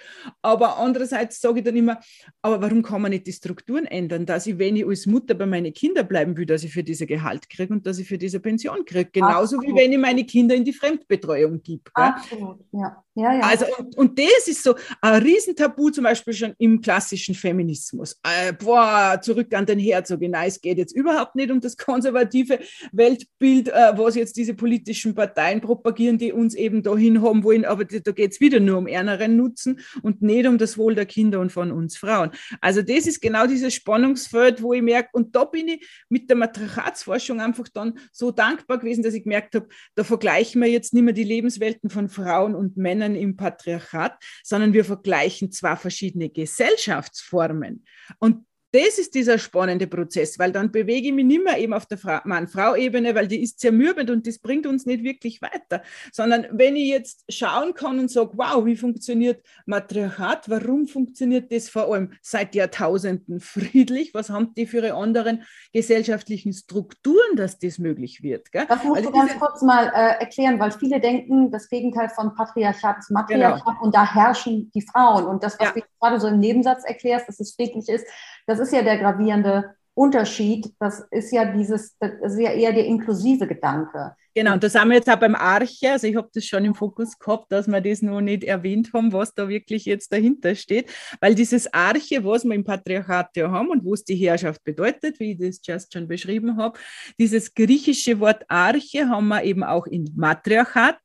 [0.41, 1.99] Aber andererseits sage ich dann immer,
[2.41, 5.45] aber warum kann man nicht die Strukturen ändern, dass ich, wenn ich als Mutter bei
[5.45, 8.39] meinen Kindern bleiben will, dass ich für diese Gehalt kriege und dass ich für diese
[8.39, 9.09] Pension kriege.
[9.11, 9.67] Genauso Absolut.
[9.67, 11.83] wie wenn ich meine Kinder in die Fremdbetreuung gebe.
[11.93, 13.03] Absolut, ja.
[13.15, 13.41] Ja, ja.
[13.41, 18.19] Also, und, und das ist so ein Riesentabu, zum Beispiel schon im klassischen Feminismus.
[18.23, 20.21] Äh, boah, zurück an den Herzog.
[20.21, 22.59] Nein, es geht jetzt überhaupt nicht um das konservative
[22.91, 27.65] Weltbild, äh, was jetzt diese politischen Parteien propagieren, die uns eben dahin haben wollen.
[27.65, 31.05] Aber da geht es wieder nur um ärmeren Nutzen und nicht um das Wohl der
[31.05, 32.31] Kinder und von uns Frauen.
[32.61, 36.37] Also, das ist genau dieses Spannungsfeld, wo ich merke, und da bin ich mit der
[36.37, 41.03] Matriarchatsforschung einfach dann so dankbar gewesen, dass ich gemerkt habe, da vergleichen wir jetzt nicht
[41.03, 46.29] mehr die Lebenswelten von Frauen und Männern Männern im Patriarchat, sondern wir vergleichen zwei verschiedene
[46.29, 47.85] Gesellschaftsformen.
[48.19, 51.85] Und das ist dieser spannende Prozess, weil dann bewege ich mich nicht mehr eben auf
[51.85, 56.75] der Mann-Frau-Ebene, weil die ist zermürbend und das bringt uns nicht wirklich weiter, sondern wenn
[56.75, 62.13] ich jetzt schauen kann und sage, wow, wie funktioniert Matriarchat, warum funktioniert das vor allem
[62.23, 68.51] seit Jahrtausenden friedlich, was haben die für ihre anderen gesellschaftlichen Strukturen, dass das möglich wird.
[68.51, 68.65] Gell?
[68.67, 72.33] Das musst also du ganz kurz mal äh, erklären, weil viele denken, das Gegenteil von
[72.33, 73.81] Patriarchat ist Matriarchat genau.
[73.83, 75.73] und da herrschen die Frauen und das, was ja.
[75.75, 78.05] du gerade so im Nebensatz erklärst, dass es friedlich ist,
[78.45, 80.73] das ist ja der gravierende Unterschied.
[80.79, 84.15] Das ist ja dieses, das ist ja eher der inklusive Gedanke.
[84.35, 85.91] Genau, und da sind wir jetzt auch beim Arche.
[85.91, 89.13] Also ich habe das schon im Fokus gehabt, dass wir das noch nicht erwähnt haben,
[89.13, 90.91] was da wirklich jetzt dahinter steht.
[91.21, 95.19] Weil dieses Arche, was wir im Patriarchat ja haben und wo es die Herrschaft bedeutet,
[95.19, 96.79] wie ich das just schon beschrieben habe,
[97.19, 100.97] dieses griechische Wort Arche haben wir eben auch in Matriarchat.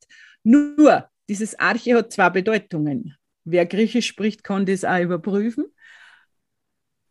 [0.42, 3.14] Nur, dieses Arche hat zwei Bedeutungen.
[3.44, 5.66] Wer Griechisch spricht, kann das auch überprüfen.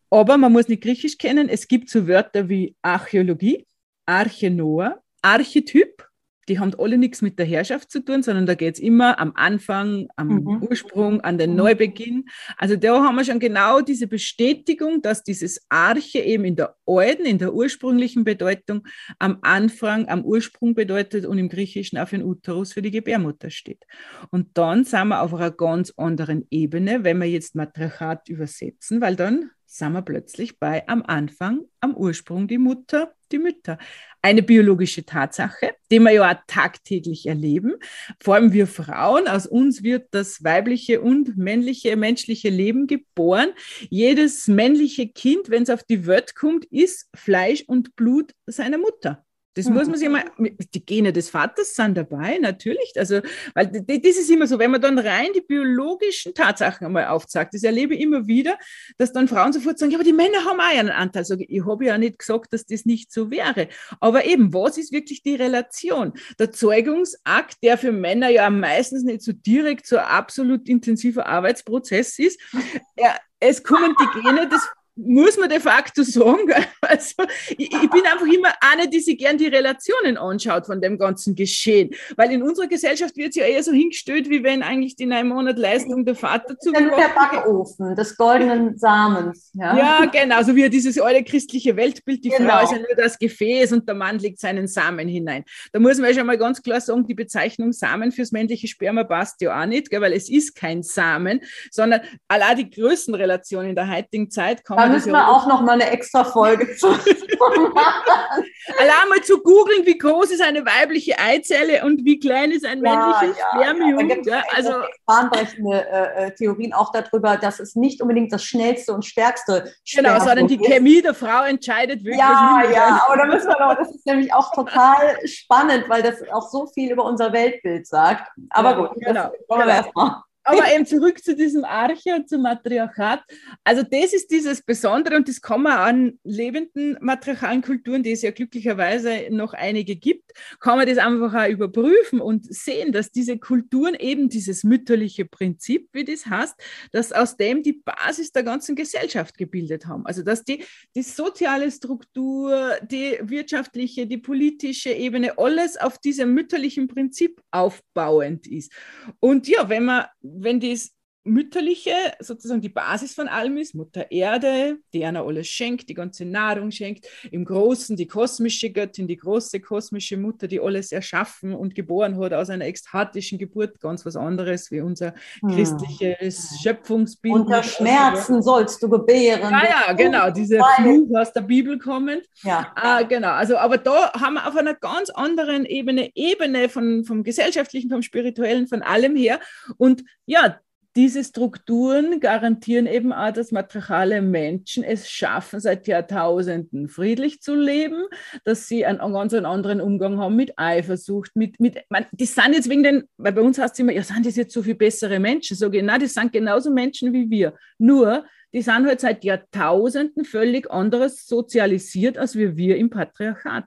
[0.10, 1.50] Aber man muss nicht Griechisch kennen.
[1.50, 3.66] Es gibt so Wörter wie Archäologie,
[4.06, 6.08] Archenoa, Archetyp.
[6.48, 9.34] Die haben alle nichts mit der Herrschaft zu tun, sondern da geht es immer am
[9.36, 10.64] Anfang, am mhm.
[10.64, 11.58] Ursprung, an den mhm.
[11.58, 12.26] Neubeginn.
[12.56, 17.26] Also da haben wir schon genau diese Bestätigung, dass dieses Arche eben in der alten,
[17.26, 18.88] in der ursprünglichen Bedeutung
[19.20, 23.84] am Anfang, am Ursprung bedeutet und im Griechischen für den Uterus, für die Gebärmutter steht.
[24.32, 29.18] Und dann sind wir auf einer ganz anderen Ebene, wenn wir jetzt Matriarchat übersetzen, weil
[29.18, 33.78] dann sind wir plötzlich bei am Anfang, am Ursprung die Mutter, die Mütter.
[34.22, 37.74] Eine biologische Tatsache, die wir ja auch tagtäglich erleben.
[38.22, 43.50] Vor allem wir Frauen, aus uns wird das weibliche und männliche, menschliche Leben geboren.
[43.90, 49.27] Jedes männliche Kind, wenn es auf die Welt kommt, ist Fleisch und Blut seiner Mutter.
[49.58, 49.74] Das mhm.
[49.74, 50.24] muss man sich mal,
[50.74, 52.94] die Gene des Vaters sind dabei, natürlich.
[52.96, 53.22] Also,
[53.56, 57.64] weil das ist immer so, wenn man dann rein die biologischen Tatsachen einmal aufzeigt, das
[57.64, 58.58] erlebe ich immer wieder,
[58.98, 61.24] dass dann Frauen sofort sagen, ja, aber die Männer haben auch einen Anteil.
[61.40, 63.68] Ich, ich habe ja nicht gesagt, dass das nicht so wäre.
[64.00, 66.14] Aber eben, was ist wirklich die Relation?
[66.38, 72.40] Der Zeugungsakt, der für Männer ja meistens nicht so direkt so absolut intensiver Arbeitsprozess ist,
[72.96, 74.68] er, es kommen die Gene des
[74.98, 76.38] muss man de facto sagen.
[76.82, 77.16] Also,
[77.50, 81.36] ich, ich, bin einfach immer eine, die sich gern die Relationen anschaut von dem ganzen
[81.36, 81.90] Geschehen.
[82.16, 85.28] Weil in unserer Gesellschaft wird es ja eher so hingestellt, wie wenn eigentlich die neun
[85.28, 89.52] Monate Leistung der Vater zu Der Backofen des goldenen Samens.
[89.54, 92.52] Ja, ja genau, so wie dieses alte christliche Weltbild, die genau.
[92.52, 95.44] Frau ist ja nur das Gefäß und der Mann legt seinen Samen hinein.
[95.74, 99.04] Da muss man ja schon mal ganz klar sagen, die Bezeichnung Samen fürs männliche Sperma
[99.04, 103.76] passt ja auch nicht, gell, weil es ist kein Samen, sondern allein die Größenrelation in
[103.76, 108.46] der heutigen Zeit kann man müssen wir auch noch mal eine extra Folge zu machen.
[108.80, 112.82] Allein mal zu googeln, wie groß ist eine weibliche Eizelle und wie klein ist ein
[112.82, 114.10] männliches ja, Spermium.
[114.10, 114.72] Ja, ja, also
[115.06, 120.20] bahnbrechende äh, äh, Theorien auch darüber, dass es nicht unbedingt das schnellste und stärkste Genau,
[120.20, 122.20] sondern die Chemie der Frau entscheidet wirklich.
[122.20, 126.16] Ja, ja, aber da müssen wir noch, das ist nämlich auch total spannend, weil das
[126.32, 128.32] auch so viel über unser Weltbild sagt.
[128.50, 129.76] Aber ja, gut, genau, das wollen wir genau.
[129.76, 130.27] erstmal.
[130.48, 133.22] Aber eben zurück zu diesem Arche und zum Matriarchat.
[133.66, 138.22] Also das ist dieses Besondere und das kann man an lebenden matriarchalen Kulturen, die es
[138.22, 140.32] ja glücklicherweise noch einige gibt,
[140.62, 145.90] kann man das einfach auch überprüfen und sehen, dass diese Kulturen eben dieses mütterliche Prinzip,
[145.92, 146.56] wie das heißt,
[146.92, 150.06] dass aus dem die Basis der ganzen Gesellschaft gebildet haben.
[150.06, 150.64] Also dass die,
[150.96, 158.72] die soziale Struktur, die wirtschaftliche, die politische Ebene, alles auf diesem mütterlichen Prinzip aufbauend ist.
[159.20, 160.06] Und ja, wenn man
[160.44, 160.92] wenn das
[161.28, 166.26] mütterliche sozusagen die Basis von allem ist, Mutter Erde, die einer alles schenkt, die ganze
[166.26, 171.76] Nahrung schenkt, im Großen die kosmische Göttin, die große kosmische Mutter, die alles erschaffen und
[171.76, 175.56] geboren hat aus einer ekstatischen Geburt, ganz was anderes wie unser hm.
[175.56, 176.58] christliches hm.
[176.64, 177.36] Schöpfungsbild.
[177.36, 179.52] Unter Schmerzen sollst du gebären.
[179.52, 182.24] Ja, ja, genau, diese Fluch aus der Bibel kommend.
[182.44, 182.72] Ja.
[182.76, 187.24] Ah, genau, also aber da haben wir auf einer ganz anderen Ebene, Ebene von, vom
[187.24, 189.40] gesellschaftlichen, vom spirituellen, von allem her
[189.78, 190.60] und ja,
[190.98, 198.04] diese Strukturen garantieren eben auch, dass matriarchale Menschen es schaffen, seit Jahrtausenden friedlich zu leben,
[198.46, 202.68] dass sie einen, ganz anderen Umgang haben mit Eifersucht, mit, mit man, die sind jetzt
[202.68, 205.20] wegen den, weil bei uns heißt es immer, ja, sind das jetzt so viel bessere
[205.20, 205.56] Menschen?
[205.56, 207.54] So, nein, die sind genauso Menschen wie wir.
[207.78, 213.66] Nur, die sind halt seit Jahrtausenden völlig anderes sozialisiert, als wir, wir im Patriarchat.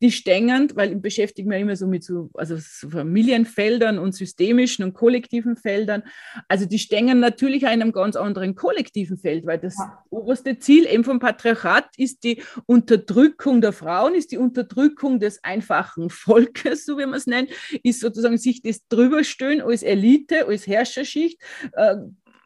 [0.00, 4.84] Die stängern, weil ich beschäftige mich immer so mit so, also so Familienfeldern und systemischen
[4.84, 6.02] und kollektiven Feldern.
[6.48, 10.02] Also die stängern natürlich in einem ganz anderen kollektiven Feld, weil das ja.
[10.10, 16.08] oberste Ziel eben vom Patriarchat ist die Unterdrückung der Frauen, ist die Unterdrückung des einfachen
[16.10, 17.50] Volkes, so wie man es nennt,
[17.82, 21.40] ist sozusagen sich das drüberstehen als Elite, als Herrscherschicht,
[21.72, 21.96] äh,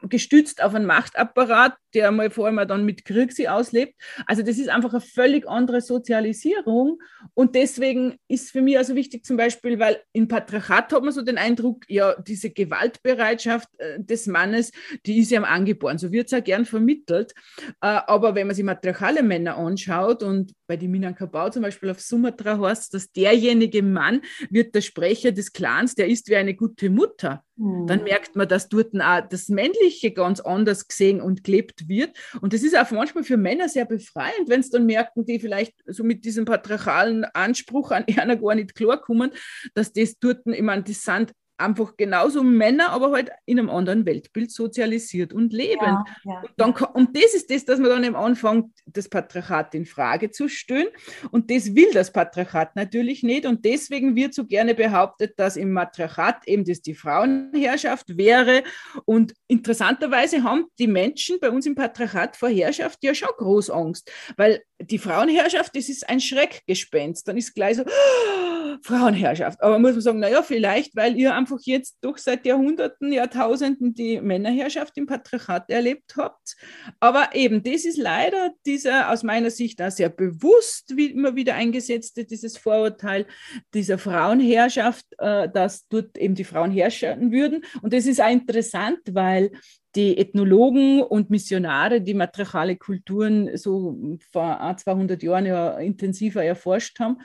[0.09, 3.94] gestützt auf einen Machtapparat, der mal vor allem dann mit Krieg sie auslebt.
[4.26, 7.01] Also das ist einfach eine völlig andere Sozialisierung
[7.32, 11.22] und deswegen ist für mich also wichtig zum Beispiel, weil im Patriarchat hat man so
[11.22, 14.72] den Eindruck, ja, diese Gewaltbereitschaft äh, des Mannes,
[15.07, 17.32] die ist ja angeboren, so wird es ja gern vermittelt.
[17.80, 22.01] Äh, aber wenn man sich matriarchale Männer anschaut und bei die Minangkabau zum Beispiel auf
[22.01, 24.20] Sumatra heißt, dass derjenige Mann
[24.51, 27.42] wird der Sprecher des Clans, der ist wie eine gute Mutter.
[27.57, 27.86] Mhm.
[27.86, 32.16] Dann merkt man, dass dort auch das Männliche ganz anders gesehen und gelebt wird.
[32.41, 35.74] Und das ist auch manchmal für Männer sehr befreiend, wenn es dann merken, die vielleicht
[35.87, 39.32] so mit diesem patriarchalen Anspruch an einer gar nicht klarkommen,
[39.74, 44.07] dass das dort, ich meine, das sind einfach genauso Männer, aber halt in einem anderen
[44.07, 45.80] Weltbild sozialisiert und lebend.
[45.82, 49.74] Ja, ja, und, dann, und das ist das, dass man dann eben anfängt, das Patriarchat
[49.74, 50.88] in Frage zu stellen.
[51.30, 53.46] Und das will das Patriarchat natürlich nicht.
[53.46, 58.62] Und deswegen wird so gerne behauptet, dass im Matriarchat eben das die Frauenherrschaft wäre.
[59.04, 64.11] Und interessanterweise haben die Menschen bei uns im Patriarchat vor Herrschaft ja schon groß Angst,
[64.36, 67.27] weil die Frauenherrschaft, das ist ein Schreckgespenst.
[67.27, 69.62] Dann ist gleich so, oh, Frauenherrschaft.
[69.62, 74.20] Aber muss man sagen, naja, vielleicht, weil ihr einfach jetzt doch seit Jahrhunderten, Jahrtausenden die
[74.20, 76.57] Männerherrschaft im Patriarchat erlebt habt.
[77.01, 81.55] Aber eben, das ist leider dieser aus meiner Sicht auch sehr bewusst wie immer wieder
[81.55, 83.27] eingesetzte, dieses Vorurteil
[83.74, 87.64] dieser Frauenherrschaft, äh, dass dort eben die Frauen herrschen würden.
[87.83, 89.53] Und das ist auch interessant, weil
[89.97, 97.18] die Ethnologen und Missionare, die matriarchale Kulturen so vor 200 Jahren ja intensiver erforscht haben,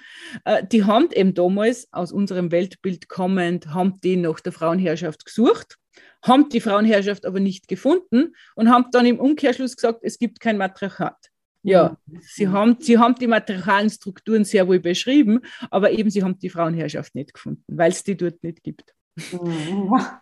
[0.46, 5.78] äh, die haben eben damals aus unserem Weltbild kommend, haben die nach der Frauenherrschaft gesucht,
[6.24, 10.58] haben die Frauenherrschaft aber nicht gefunden und haben dann im Umkehrschluss gesagt, es gibt kein
[10.58, 11.18] Matriarchat.
[11.64, 12.20] Ja, mhm.
[12.22, 16.50] sie haben, sie haben die matriarchalen Strukturen sehr wohl beschrieben, aber eben sie haben die
[16.50, 18.96] Frauenherrschaft nicht gefunden, weil es die dort nicht gibt.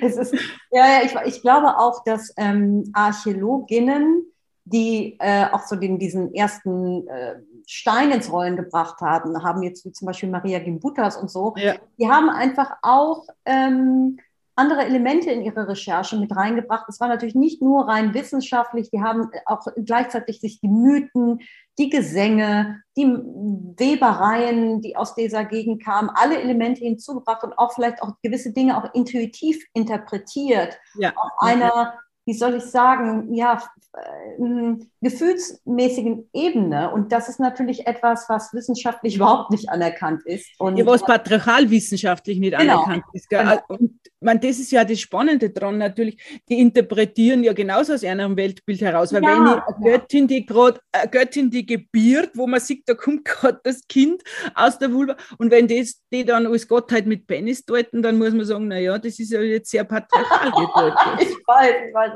[0.00, 0.34] Es ist,
[0.70, 4.24] ja, ja ich, ich glaube auch, dass ähm, Archäologinnen,
[4.64, 7.36] die äh, auch so den, diesen ersten äh,
[7.66, 11.74] Stein ins Rollen gebracht haben, haben jetzt wie zum Beispiel Maria Gimbutas und so, ja.
[11.98, 14.18] die haben einfach auch ähm,
[14.54, 16.86] andere Elemente in ihre Recherche mit reingebracht.
[16.88, 21.40] Es war natürlich nicht nur rein wissenschaftlich, die haben auch gleichzeitig sich die Mythen,
[21.78, 28.02] die Gesänge, die Webereien, die aus dieser Gegend kamen, alle Elemente hinzugebracht und auch vielleicht
[28.02, 30.78] auch gewisse Dinge auch intuitiv interpretiert.
[30.98, 31.12] Ja.
[31.16, 33.60] Auf einer, wie soll ich sagen, ja,
[33.94, 36.90] äh, gefühlsmäßigen Ebene.
[36.92, 40.48] Und das ist natürlich etwas, was wissenschaftlich überhaupt nicht anerkannt ist.
[40.58, 42.84] Und ja, was patriarchal wissenschaftlich nicht genau.
[42.84, 43.28] anerkannt ist.
[43.28, 43.58] Genau.
[43.68, 46.16] Und man, das ist ja das Spannende dran natürlich.
[46.48, 49.12] Die interpretieren ja genauso aus einem Weltbild heraus.
[49.12, 53.24] Weil ja, wenn eine Göttin, die gerade Göttin, die gebiert, wo man sieht, da kommt
[53.26, 54.22] gerade das Kind
[54.54, 55.16] aus der Vulva.
[55.38, 58.96] Und wenn das, die dann als Gottheit mit Penis deuten, dann muss man sagen, naja,
[58.96, 60.98] das ist ja jetzt sehr patriarchal gedeutet.
[61.20, 62.11] ich weiß, ich weiß.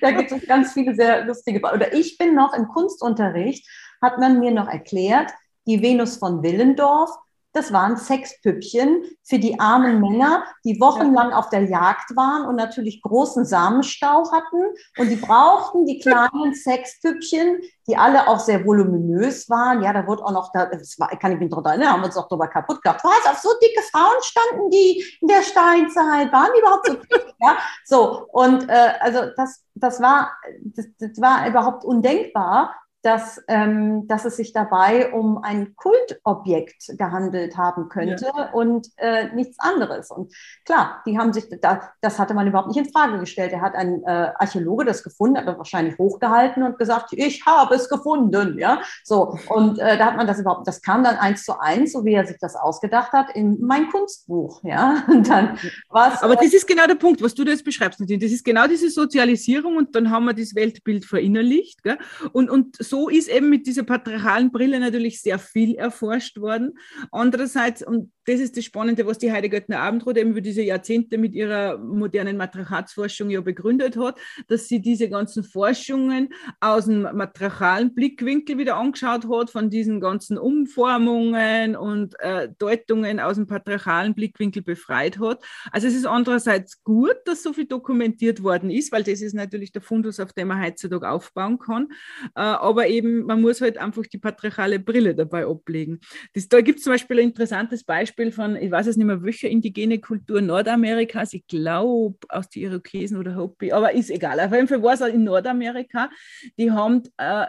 [0.00, 3.68] Da gibt es ganz viele sehr lustige, oder ich bin noch im Kunstunterricht,
[4.02, 5.30] hat man mir noch erklärt,
[5.66, 7.10] die Venus von Willendorf,
[7.54, 13.00] das waren Sexpüppchen für die armen Männer, die wochenlang auf der Jagd waren und natürlich
[13.00, 14.74] großen Samenstau hatten.
[14.98, 19.82] Und die brauchten die kleinen Sexpüppchen, die alle auch sehr voluminös waren.
[19.84, 22.16] Ja, da wurde auch noch, das war, kann ich mich daran erinnern, haben wir uns
[22.16, 23.04] auch darüber kaputt gemacht.
[23.04, 26.32] Was, auf so dicke Frauen standen die in der Steinzeit?
[26.32, 27.34] Waren die überhaupt so dick?
[27.40, 28.26] Ja, so.
[28.32, 32.74] Und äh, also das, das, war, das, das war überhaupt undenkbar
[33.04, 38.50] dass, ähm, dass es sich dabei um ein Kultobjekt gehandelt haben könnte ja.
[38.52, 40.10] und äh, nichts anderes.
[40.10, 40.32] Und
[40.64, 43.52] klar, die haben sich, da, das hatte man überhaupt nicht in Frage gestellt.
[43.52, 47.74] Er hat ein äh, Archäologe das gefunden, hat das wahrscheinlich hochgehalten und gesagt, ich habe
[47.74, 48.58] es gefunden.
[48.58, 49.36] Ja, so.
[49.50, 52.14] Und äh, da hat man das überhaupt, das kam dann eins zu eins, so wie
[52.14, 54.62] er sich das ausgedacht hat, in mein Kunstbuch.
[54.64, 55.58] Ja, und dann
[55.90, 56.22] was.
[56.22, 58.88] Aber das ist genau der Punkt, was du da jetzt beschreibst, Das ist genau diese
[58.88, 61.82] Sozialisierung und dann haben wir das Weltbild verinnerlicht.
[61.82, 61.98] Gell?
[62.32, 66.78] Und, und so so ist eben mit dieser patriarchalen Brille natürlich sehr viel erforscht worden.
[67.10, 71.18] Andererseits, und das ist das Spannende, was die Heide Göttner Abendrot eben über diese Jahrzehnte
[71.18, 74.16] mit ihrer modernen Matriarchatsforschung ja begründet hat,
[74.46, 76.28] dass sie diese ganzen Forschungen
[76.60, 83.36] aus dem matriarchalen Blickwinkel wieder angeschaut hat, von diesen ganzen Umformungen und äh, Deutungen aus
[83.36, 85.44] dem patriarchalen Blickwinkel befreit hat.
[85.72, 89.72] Also es ist andererseits gut, dass so viel dokumentiert worden ist, weil das ist natürlich
[89.72, 91.88] der Fundus, auf dem man heutzutage aufbauen kann.
[92.36, 96.00] Äh, aber aber eben, man muss halt einfach die patriarchale Brille dabei ablegen.
[96.34, 99.22] Das, da gibt es zum Beispiel ein interessantes Beispiel von, ich weiß es nicht mehr,
[99.22, 104.38] welche indigene Kultur Nordamerikas, ich glaube aus den Irokesen oder Hopi, aber ist egal.
[104.40, 106.10] Auf jeden Fall war es in Nordamerika,
[106.58, 107.46] die haben äh,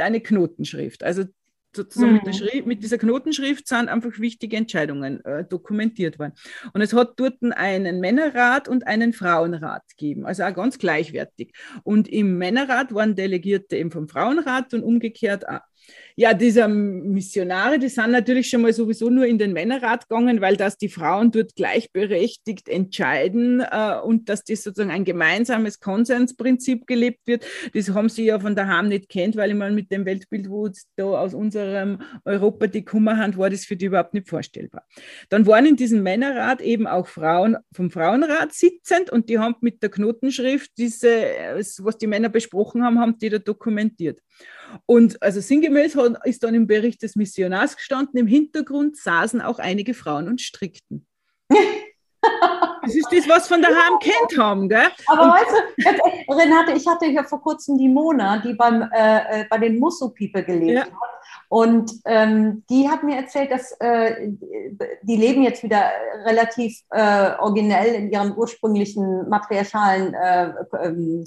[0.00, 1.02] eine Knotenschrift.
[1.02, 1.24] Also
[1.74, 2.20] sozusagen mhm.
[2.24, 6.32] mit, mit, dieser Knotenschrift sind einfach wichtige Entscheidungen äh, dokumentiert worden.
[6.72, 11.52] Und es hat dort einen Männerrat und einen Frauenrat gegeben, also auch ganz gleichwertig.
[11.84, 15.60] Und im Männerrat waren Delegierte eben vom Frauenrat und umgekehrt auch.
[16.20, 20.56] Ja, diese Missionare, die sind natürlich schon mal sowieso nur in den Männerrat gegangen, weil
[20.56, 27.20] das die Frauen dort gleichberechtigt entscheiden äh, und dass das sozusagen ein gemeinsames Konsensprinzip gelebt
[27.28, 27.46] wird.
[27.72, 30.68] Das haben sie ja von daheim nicht kennt, weil ich mal mit dem Weltbild, wo
[30.96, 34.82] da aus unserem Europa die Kummerhand war, das für die überhaupt nicht vorstellbar.
[35.28, 39.84] Dann waren in diesem Männerrat eben auch Frauen vom Frauenrat sitzend und die haben mit
[39.84, 41.08] der Knotenschrift diese,
[41.78, 44.18] was die Männer besprochen haben, haben die da dokumentiert.
[44.86, 49.94] Und also sinngemäß ist dann im Bericht des Missionars gestanden, im Hintergrund saßen auch einige
[49.94, 51.06] Frauen und strickten.
[52.82, 54.88] Das ist das, was von daheim kennt haben, gell?
[55.06, 59.42] Aber und weißt du, Renate, ich hatte ja vor kurzem die Mona, die beim, äh,
[59.42, 60.82] äh bei den Musso People gelebt ja.
[60.84, 60.92] hat.
[61.50, 64.30] Und ähm, die hat mir erzählt, dass äh,
[65.02, 65.90] die leben jetzt wieder
[66.24, 70.52] relativ äh, originell in ihrem ursprünglichen matriarchalen äh,
[70.82, 71.24] ähm,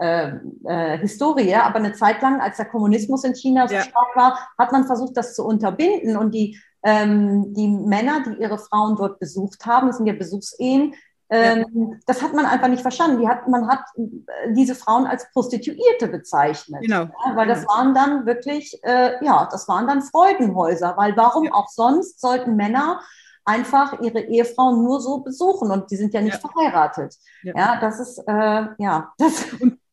[0.00, 0.32] äh,
[0.64, 3.82] äh, Historie, aber eine Zeit lang, als der Kommunismus in China so ja.
[3.82, 8.58] stark war, hat man versucht, das zu unterbinden und die, ähm, die Männer, die ihre
[8.58, 10.94] Frauen dort besucht haben, das sind ja Besuchsehen,
[11.32, 11.98] ähm, ja.
[12.06, 13.20] Das hat man einfach nicht verstanden.
[13.20, 16.82] Die hat, man hat äh, diese Frauen als Prostituierte bezeichnet.
[16.82, 17.02] Genau.
[17.02, 20.94] Ja, weil das waren dann wirklich, äh, ja, das waren dann Freudenhäuser.
[20.96, 21.52] Weil warum ja.
[21.54, 23.00] auch sonst sollten Männer
[23.44, 27.16] einfach ihre Ehefrau nur so besuchen und die sind ja nicht verheiratet.
[27.42, 27.54] Ja.
[27.56, 27.80] ja.
[27.80, 29.12] das ist, äh, ja.
[29.16, 29.46] Das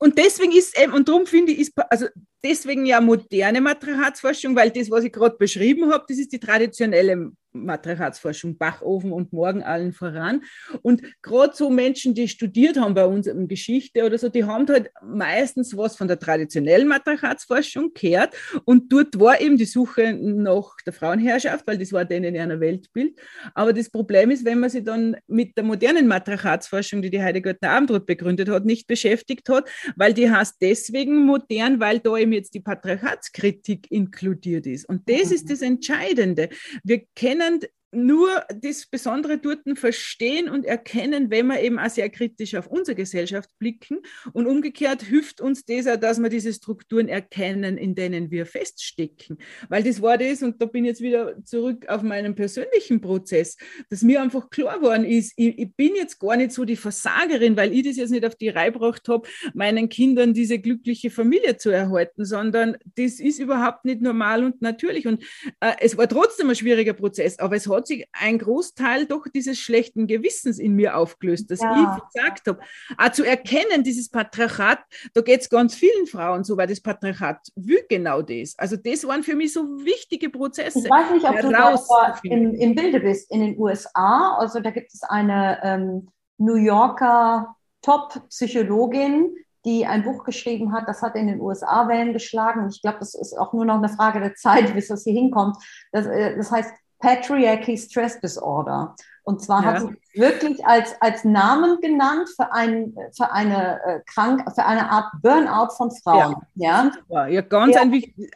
[0.08, 2.06] und, deswegen ist eben, und darum finde ich, ist, also
[2.42, 7.34] deswegen ja moderne Matriarchatsforschung, weil das, was ich gerade beschrieben habe, das ist die traditionelle
[7.66, 10.42] Matriarchatsforschung, Bachofen und Morgen allen voran.
[10.82, 14.68] Und gerade so Menschen, die studiert haben bei uns in Geschichte oder so, die haben
[14.68, 18.36] halt meistens was von der traditionellen Matriarchatsforschung gehört.
[18.66, 22.60] Und dort war eben die Suche nach der Frauenherrschaft, weil das war denen in einer
[22.60, 23.20] Weltbild.
[23.54, 27.56] Aber das Problem ist, wenn man sich dann mit der modernen Matriarchatsforschung, die die Heidegger
[27.62, 32.54] Abendroth begründet hat, nicht beschäftigt hat, weil die heißt deswegen modern, weil da eben jetzt
[32.54, 34.88] die Patriarchatskritik inkludiert ist.
[34.88, 35.36] Und das mhm.
[35.36, 36.50] ist das Entscheidende.
[36.84, 37.62] Wir kennen können
[37.92, 38.30] nur
[38.62, 43.50] das Besondere dort verstehen und erkennen, wenn wir eben auch sehr kritisch auf unsere Gesellschaft
[43.60, 44.00] blicken.
[44.34, 49.38] Und umgekehrt hilft uns das auch, dass wir diese Strukturen erkennen, in denen wir feststecken.
[49.70, 53.58] Weil das war das, und da bin ich jetzt wieder zurück auf meinen persönlichen Prozess,
[53.90, 57.56] dass mir einfach klar geworden ist, ich, ich bin jetzt gar nicht so die Versagerin,
[57.56, 61.58] weil ich das jetzt nicht auf die Reihe gebracht habe, meinen Kindern diese glückliche Familie
[61.58, 65.08] zu erhalten, sondern das ist überhaupt nicht normal und natürlich.
[65.08, 65.24] Und
[65.62, 69.26] äh, es war trotzdem ein schwieriger Prozess, aber es hat hat sich ein Großteil doch
[69.34, 71.98] dieses schlechten Gewissens in mir aufgelöst, dass ja.
[71.98, 72.60] ich gesagt habe.
[72.98, 74.80] Auch zu erkennen, dieses Patriarchat,
[75.14, 78.58] da geht es ganz vielen Frauen so, weil das Patriarchat will genau das.
[78.58, 80.80] Also das waren für mich so wichtige Prozesse.
[80.80, 83.32] Ich weiß nicht, ob du da im, im Bilde bist.
[83.32, 90.24] In den USA, also da gibt es eine ähm, New Yorker Top-Psychologin, die ein Buch
[90.24, 92.70] geschrieben hat, das hat in den USA Wellen geschlagen.
[92.70, 95.58] Ich glaube, das ist auch nur noch eine Frage der Zeit, bis das hier hinkommt.
[95.92, 98.96] Das, äh, das heißt Patriarchy Stress Disorder.
[99.24, 99.68] Und zwar ja.
[99.68, 104.90] hat sie wirklich als, als Namen genannt für, ein, für, eine, äh, krank, für eine
[104.90, 106.38] Art Burnout von Frauen.
[106.56, 107.28] Ja, ja?
[107.28, 107.82] ja ganz ja.
[107.82, 108.32] ein wichtig,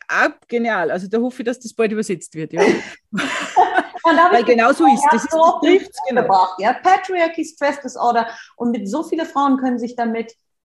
[0.50, 0.92] genial.
[0.92, 2.52] Also da hoffe ich, dass das bald übersetzt wird.
[2.52, 2.62] Ja.
[4.04, 5.24] Weil genau so ist das.
[5.32, 6.48] So trifft genau.
[6.58, 8.28] Ja, Patriarchy Stress Disorder.
[8.58, 10.34] Und mit so viele Frauen können sich damit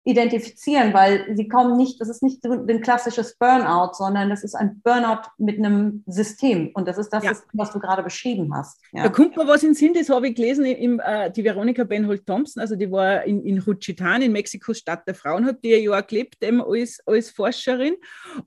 [0.04, 4.80] identifizieren, weil sie kommen nicht, das ist nicht ein klassisches Burnout, sondern das ist ein
[4.82, 6.70] Burnout mit einem System.
[6.74, 7.32] Und das ist das, ja.
[7.52, 8.80] was du gerade beschrieben hast.
[8.92, 9.04] Ja.
[9.04, 11.84] Da kommt mir was in den Sinn, das habe ich gelesen, im, äh, die Veronika
[11.84, 15.74] Benholt Thompson, also die war in, in Juchitán, in Mexikos Stadt der Frauen, hat die
[15.74, 17.94] ein Jahr gelebt, eben als, als Forscherin.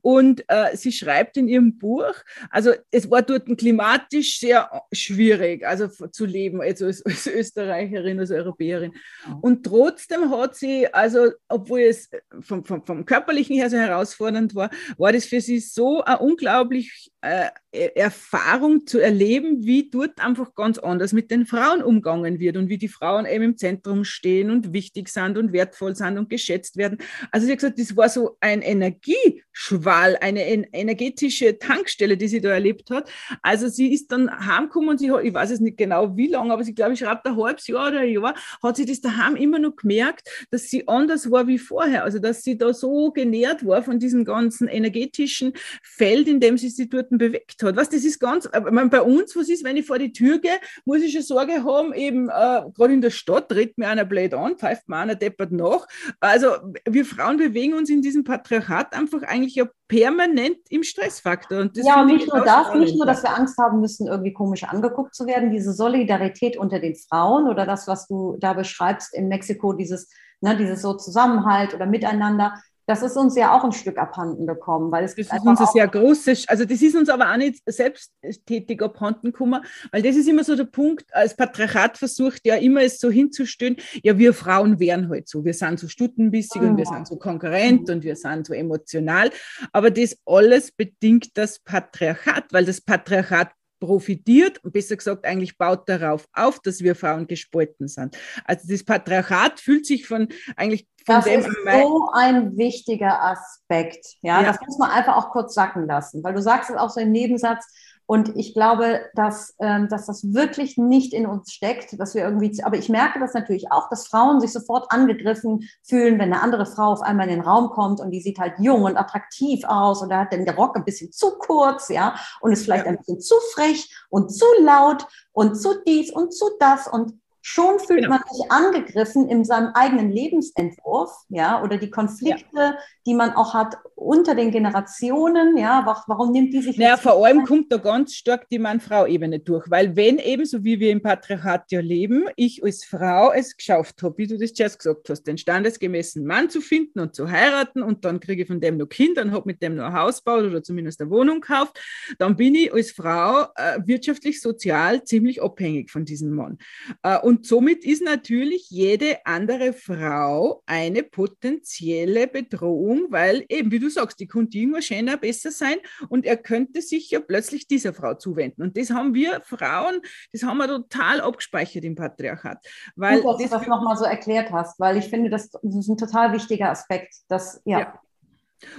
[0.01, 2.13] Und äh, sie schreibt in ihrem Buch,
[2.49, 8.31] also es war dort klimatisch sehr schwierig, also zu leben, also als, als Österreicherin, als
[8.31, 8.93] Europäerin.
[9.41, 12.09] Und trotzdem hat sie also obwohl es
[12.41, 17.11] vom, vom, vom körperlichen her so herausfordernd war, war das für sie so eine unglaublich
[17.21, 22.69] äh, Erfahrung zu erleben, wie dort einfach ganz anders mit den Frauen umgangen wird und
[22.69, 26.77] wie die Frauen eben im Zentrum stehen und wichtig sind und wertvoll sind und geschätzt
[26.77, 26.99] werden.
[27.31, 32.49] Also sie hat gesagt, das war so ein Energieschwall, eine energetische Tankstelle, die sie da
[32.49, 33.09] erlebt hat.
[33.41, 36.53] Also sie ist dann heimgekommen und sie hat, ich weiß es nicht genau wie lange,
[36.53, 39.35] aber sie glaube ich schreibt ein halbes Jahr oder ein Jahr, hat sie das daheim
[39.35, 42.03] immer noch gemerkt, dass sie anders war wie vorher.
[42.03, 46.69] Also dass sie da so genährt war von diesem ganzen energetischen Feld, in dem sie
[46.69, 47.75] sich dort bewegt hat.
[47.75, 50.39] Was, das ist ganz, ich meine, bei uns, was ist, wenn ich vor die Tür
[50.39, 54.05] gehe, muss ich schon Sorge haben, eben äh, gerade in der Stadt tritt mir einer
[54.05, 55.87] blöd an, pfeift mir einer deppert nach.
[56.19, 56.47] Also
[56.87, 61.59] wir Frauen bewegen uns in diesem Patriarchat einfach eigentlich ja permanent im Stressfaktor.
[61.59, 64.63] Und ja, und nicht nur das, nicht nur, dass wir Angst haben müssen, irgendwie komisch
[64.63, 69.27] angeguckt zu werden, diese Solidarität unter den Frauen oder das, was du da beschreibst in
[69.27, 70.09] Mexiko, dieses,
[70.41, 72.53] ne, dieses so Zusammenhalt oder Miteinander,
[72.87, 75.67] das ist uns ja auch ein Stück abhanden gekommen, weil es das ist uns ein
[75.67, 80.27] sehr großes, also das ist uns aber auch nicht selbsttätig abhanden gekommen, weil das ist
[80.27, 84.79] immer so der Punkt, als Patriarchat versucht ja immer es so hinzustellen, ja wir Frauen
[84.79, 86.69] wären halt so, wir sind so stuttenbissig mhm.
[86.69, 87.95] und wir sind so konkurrent mhm.
[87.95, 89.31] und wir sind so emotional,
[89.71, 93.49] aber das alles bedingt das Patriarchat, weil das Patriarchat
[93.79, 98.17] profitiert und besser gesagt eigentlich baut darauf auf, dass wir Frauen gespalten sind.
[98.45, 104.05] Also das Patriarchat fühlt sich von eigentlich von das ist so ein wichtiger Aspekt.
[104.21, 106.89] Ja, ja, das muss man einfach auch kurz sacken lassen, weil du sagst es auch
[106.89, 107.63] so im Nebensatz,
[108.07, 112.63] und ich glaube, dass, ähm, dass das wirklich nicht in uns steckt, dass wir irgendwie,
[112.63, 116.67] aber ich merke das natürlich auch, dass Frauen sich sofort angegriffen fühlen, wenn eine andere
[116.67, 120.03] Frau auf einmal in den Raum kommt und die sieht halt jung und attraktiv aus
[120.03, 122.91] und da hat dann der Rock ein bisschen zu kurz, ja, und ist vielleicht ja.
[122.91, 127.13] ein bisschen zu frech und zu laut und zu dies und zu das und
[127.47, 128.15] schon fühlt genau.
[128.15, 132.77] man sich angegriffen in seinem eigenen Lebensentwurf, ja, oder die Konflikte, ja.
[133.05, 137.45] die man auch hat unter den Generationen, ja, warum nimmt die sich Naja, vor allem
[137.45, 141.71] kommt da ganz stark die Mann-Frau-Ebene durch, weil wenn eben, so wie wir im Patriarchat
[141.71, 145.37] ja leben, ich als Frau es geschafft habe, wie du das zuerst gesagt hast, den
[145.37, 149.21] standesgemäßen Mann zu finden und zu heiraten und dann kriege ich von dem noch Kinder
[149.21, 151.79] und habe mit dem noch ein Haus gebaut oder zumindest eine Wohnung gekauft,
[152.17, 156.57] dann bin ich als Frau äh, wirtschaftlich, sozial ziemlich abhängig von diesem Mann.
[157.03, 163.89] Äh, und somit ist natürlich jede andere Frau eine potenzielle Bedrohung, weil eben, wie du
[163.89, 165.77] sagst, die könnte immer schöner, besser sein
[166.09, 168.61] und er könnte sich ja plötzlich dieser Frau zuwenden.
[168.61, 172.63] Und das haben wir Frauen, das haben wir total abgespeichert im Patriarchat.
[172.95, 175.75] Weil Gut, dass das du das nochmal so erklärt hast, weil ich finde, das, das
[175.75, 177.15] ist ein total wichtiger Aspekt.
[177.27, 177.79] Dass, ja.
[177.79, 177.99] ja.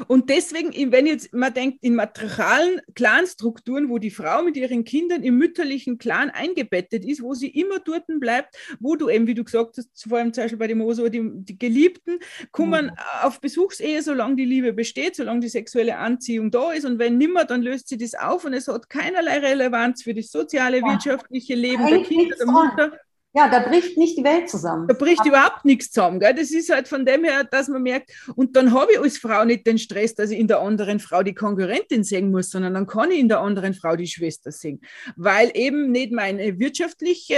[0.08, 5.22] Und deswegen, wenn jetzt man denkt, in matriarchalen Clanstrukturen, wo die Frau mit ihren Kindern
[5.22, 9.44] im mütterlichen Clan eingebettet ist, wo sie immer dort bleibt, wo du eben, wie du
[9.44, 12.18] gesagt hast, vor allem zum Beispiel bei dem Moso, die, die Geliebten
[12.52, 12.92] kommen mhm.
[13.22, 16.84] auf Besuchsehe, solange die Liebe besteht, solange die sexuelle Anziehung da ist.
[16.84, 20.30] Und wenn nimmer, dann löst sie das auf und es hat keinerlei Relevanz für das
[20.30, 20.84] soziale, ja.
[20.84, 23.00] wirtschaftliche Leben Eigentlich der Kinder, der Mutter.
[23.36, 24.88] Ja, da bricht nicht die Welt zusammen.
[24.88, 26.20] Da bricht Aber überhaupt nichts zusammen.
[26.20, 26.32] Gell?
[26.32, 29.44] Das ist halt von dem her, dass man merkt, und dann habe ich als Frau
[29.44, 32.86] nicht den Stress, dass ich in der anderen Frau die Konkurrentin sehen muss, sondern dann
[32.86, 34.80] kann ich in der anderen Frau die Schwester sehen.
[35.16, 37.36] Weil eben nicht meine wirtschaftliche,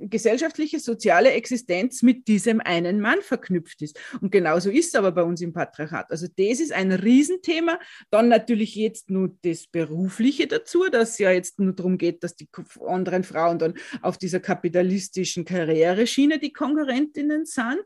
[0.00, 3.96] gesellschaftliche, soziale Existenz mit diesem einen Mann verknüpft ist.
[4.20, 6.10] Und genauso ist es aber bei uns im Patriarchat.
[6.10, 7.78] Also das ist ein Riesenthema.
[8.10, 12.34] Dann natürlich jetzt nur das Berufliche dazu, dass es ja jetzt nur darum geht, dass
[12.34, 12.48] die
[12.84, 17.82] anderen Frauen dann auf dieser kapitalistischen politischen Karriereschiene die Konkurrentinnen sind.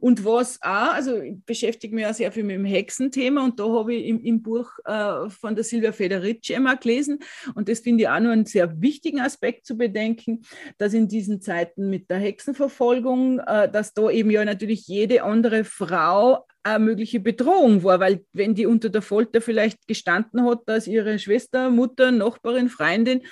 [0.00, 3.64] Und was auch, also ich beschäftige mich ja sehr viel mit dem Hexenthema und da
[3.64, 7.20] habe ich im, im Buch äh, von der Silvia Federici immer gelesen
[7.54, 10.42] und das finde ich auch nur einen sehr wichtigen Aspekt zu bedenken,
[10.78, 15.64] dass in diesen Zeiten mit der Hexenverfolgung, äh, dass da eben ja natürlich jede andere
[15.64, 20.86] Frau eine mögliche Bedrohung war, weil wenn die unter der Folter vielleicht gestanden hat, dass
[20.86, 23.22] ihre Schwester, Mutter, Nachbarin, Freundin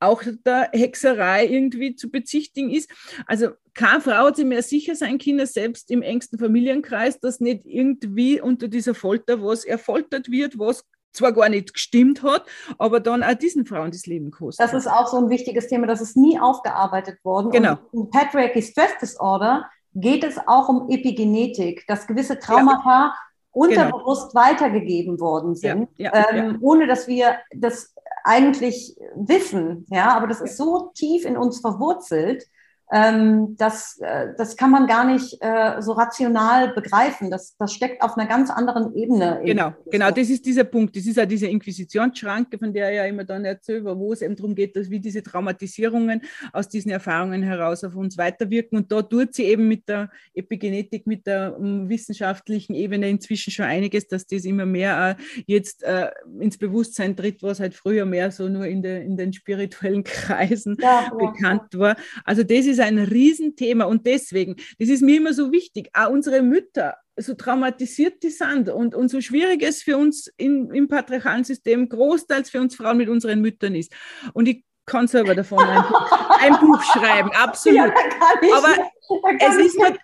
[0.00, 2.90] auch der Hexerei irgendwie zu bezichtigen ist.
[3.26, 7.64] Also keine Frau hat sich mehr sicher sein können, selbst im engsten Familienkreis, dass nicht
[7.64, 12.44] irgendwie unter dieser Folter was erfoltert wird, was zwar gar nicht gestimmt hat,
[12.78, 14.64] aber dann auch diesen Frauen das Leben kostet.
[14.64, 17.50] Das ist auch so ein wichtiges Thema, das ist nie aufgearbeitet worden.
[17.50, 17.78] Genau.
[17.92, 23.14] Und Patriarchy Stress Disorder geht es auch um Epigenetik, dass gewisse Traumata ja.
[23.52, 24.44] unterbewusst genau.
[24.44, 29.86] weitergegeben worden sind, ja, ja, ähm, ohne dass wir das eigentlich wissen.
[29.90, 32.46] Ja, aber das ist so tief in uns verwurzelt,
[32.92, 37.30] ähm, das, äh, das kann man gar nicht äh, so rational begreifen.
[37.30, 39.40] Das, das steckt auf einer ganz anderen Ebene.
[39.44, 40.96] Genau, genau, das ist dieser Punkt.
[40.96, 44.54] Das ist ja diese Inquisitionsschranke, von der ja immer dann erzählt, wo es eben darum
[44.56, 46.22] geht, dass wie diese Traumatisierungen
[46.52, 48.78] aus diesen Erfahrungen heraus auf uns weiterwirken.
[48.78, 53.66] Und da tut sie eben mit der Epigenetik, mit der um, wissenschaftlichen Ebene inzwischen schon
[53.66, 56.10] einiges, dass das immer mehr äh, jetzt äh,
[56.40, 60.76] ins Bewusstsein tritt, was halt früher mehr so nur in, der, in den spirituellen Kreisen
[60.80, 61.78] ja, bekannt ja.
[61.78, 61.96] war.
[62.24, 66.10] Also das ist ist ein Riesenthema und deswegen, das ist mir immer so wichtig, auch
[66.10, 70.88] unsere Mütter, so traumatisiert die sind und, und so schwierig es für uns in, im
[70.88, 73.92] patriarchalen System großteils für uns Frauen mit unseren Müttern ist.
[74.32, 77.78] Und ich kann selber davon ein Buch, ein Buch schreiben, absolut.
[77.78, 78.90] Ja, Aber
[79.38, 79.96] es ist, mir,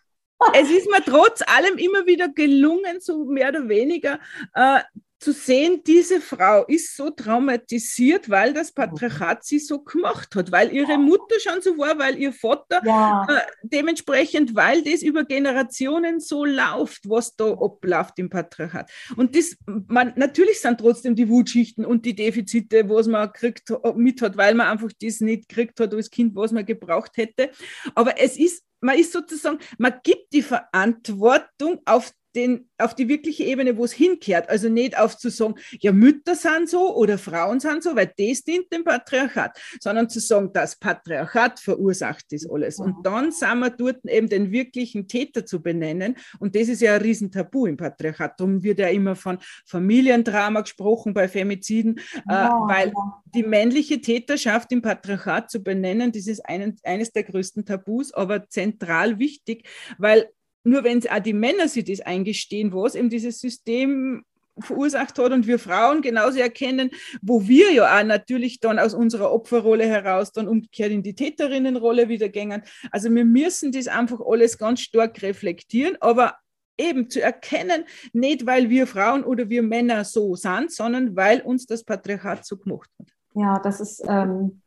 [0.55, 4.21] es ist mir trotz allem immer wieder gelungen, so mehr oder weniger,
[4.55, 4.81] äh,
[5.19, 10.73] zu sehen, diese Frau ist so traumatisiert, weil das Patriarchat sie so gemacht hat, weil
[10.73, 13.27] ihre Mutter schon so war, weil ihr Vater ja.
[13.29, 18.91] äh, dementsprechend, weil das über Generationen so läuft, was da abläuft im Patriarchat.
[19.17, 19.57] Und das,
[19.89, 24.55] man, natürlich sind trotzdem die Wutschichten und die Defizite, was man kriegt, mit hat, weil
[24.55, 27.51] man einfach das nicht gekriegt hat als Kind, was man gebraucht hätte.
[27.95, 33.45] Aber es ist man ist sozusagen, man gibt die Verantwortung auf den, auf die wirkliche
[33.45, 34.49] Ebene, wo es hinkehrt.
[34.49, 38.45] Also nicht auf zu sagen, ja, Mütter sind so oder Frauen sind so, weil das
[38.45, 42.79] dient dem Patriarchat, sondern zu sagen, das Patriarchat verursacht das alles.
[42.79, 46.17] Und dann sind wir dort eben den wirklichen Täter zu benennen.
[46.39, 48.39] Und das ist ja ein Riesentabu im Patriarchat.
[48.39, 52.93] Darum wird ja immer von Familiendrama gesprochen bei Femiziden, ja, äh, weil
[53.35, 58.49] die männliche Täterschaft im Patriarchat zu benennen, das ist einen, eines der größten Tabus, aber
[58.49, 59.69] zentral wichtig,
[59.99, 60.29] weil
[60.67, 64.25] nur wenn auch die Männer sich das eingestehen, was eben dieses System
[64.59, 66.91] verursacht hat und wir Frauen genauso erkennen,
[67.21, 72.09] wo wir ja auch natürlich dann aus unserer Opferrolle heraus dann umgekehrt in die Täterinnenrolle
[72.09, 72.63] wieder gängen.
[72.91, 76.37] Also wir müssen das einfach alles ganz stark reflektieren, aber
[76.79, 81.67] eben zu erkennen, nicht weil wir Frauen oder wir Männer so sind, sondern weil uns
[81.67, 83.09] das Patriarchat so gemacht hat.
[83.35, 84.63] Ja, das ist ähm,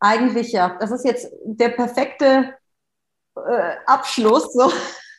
[0.00, 2.54] eigentlich ja, das ist jetzt der perfekte
[3.36, 4.52] äh, Abschluss.
[4.52, 4.70] So.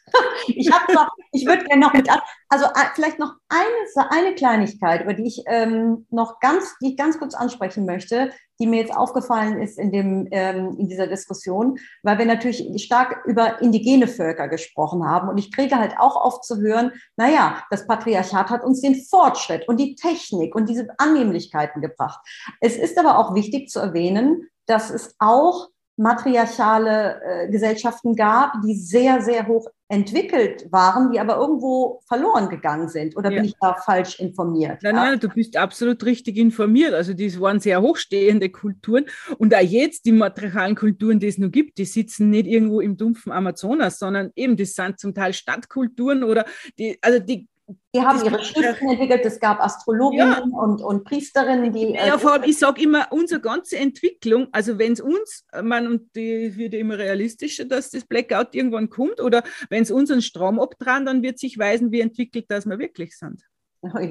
[0.48, 2.10] Ich habe noch, ich würde gerne noch mit,
[2.50, 6.98] also äh, vielleicht noch eine, eine Kleinigkeit, über die ich ähm, noch ganz, die ich
[6.98, 11.78] ganz kurz ansprechen möchte, die mir jetzt aufgefallen ist in dem, ähm, in dieser Diskussion,
[12.04, 16.44] weil wir natürlich stark über indigene Völker gesprochen haben und ich kriege halt auch oft
[16.44, 21.82] zu hören, naja, das Patriarchat hat uns den Fortschritt und die Technik und diese Annehmlichkeiten
[21.82, 22.20] gebracht.
[22.62, 28.76] Es ist aber auch wichtig zu erwähnen, dass es auch matriarchale äh, Gesellschaften gab, die
[28.76, 33.16] sehr, sehr hoch entwickelt waren, die aber irgendwo verloren gegangen sind.
[33.16, 33.38] Oder ja.
[33.38, 34.80] bin ich da falsch informiert?
[34.84, 36.94] Nein, nein, du bist absolut richtig informiert.
[36.94, 39.06] Also die waren sehr hochstehende Kulturen.
[39.38, 42.98] Und auch jetzt die matriarchalen Kulturen, die es noch gibt, die sitzen nicht irgendwo im
[42.98, 46.46] dumpfen Amazonas, sondern eben, das sind zum Teil Stadtkulturen oder
[46.78, 47.48] die, also die
[47.94, 50.58] die haben ihre Schriften entwickelt, es gab Astrologinnen ja.
[50.58, 51.94] und, und Priesterinnen, die.
[51.94, 55.88] Ja, äh, vor allem, ich sage immer, unsere ganze Entwicklung, also wenn es uns, man,
[55.88, 60.60] und die wird immer realistischer, dass das Blackout irgendwann kommt, oder wenn es unseren Strom
[60.60, 63.44] abdran, dann wird sich weisen, wie entwickelt das wir wirklich sind.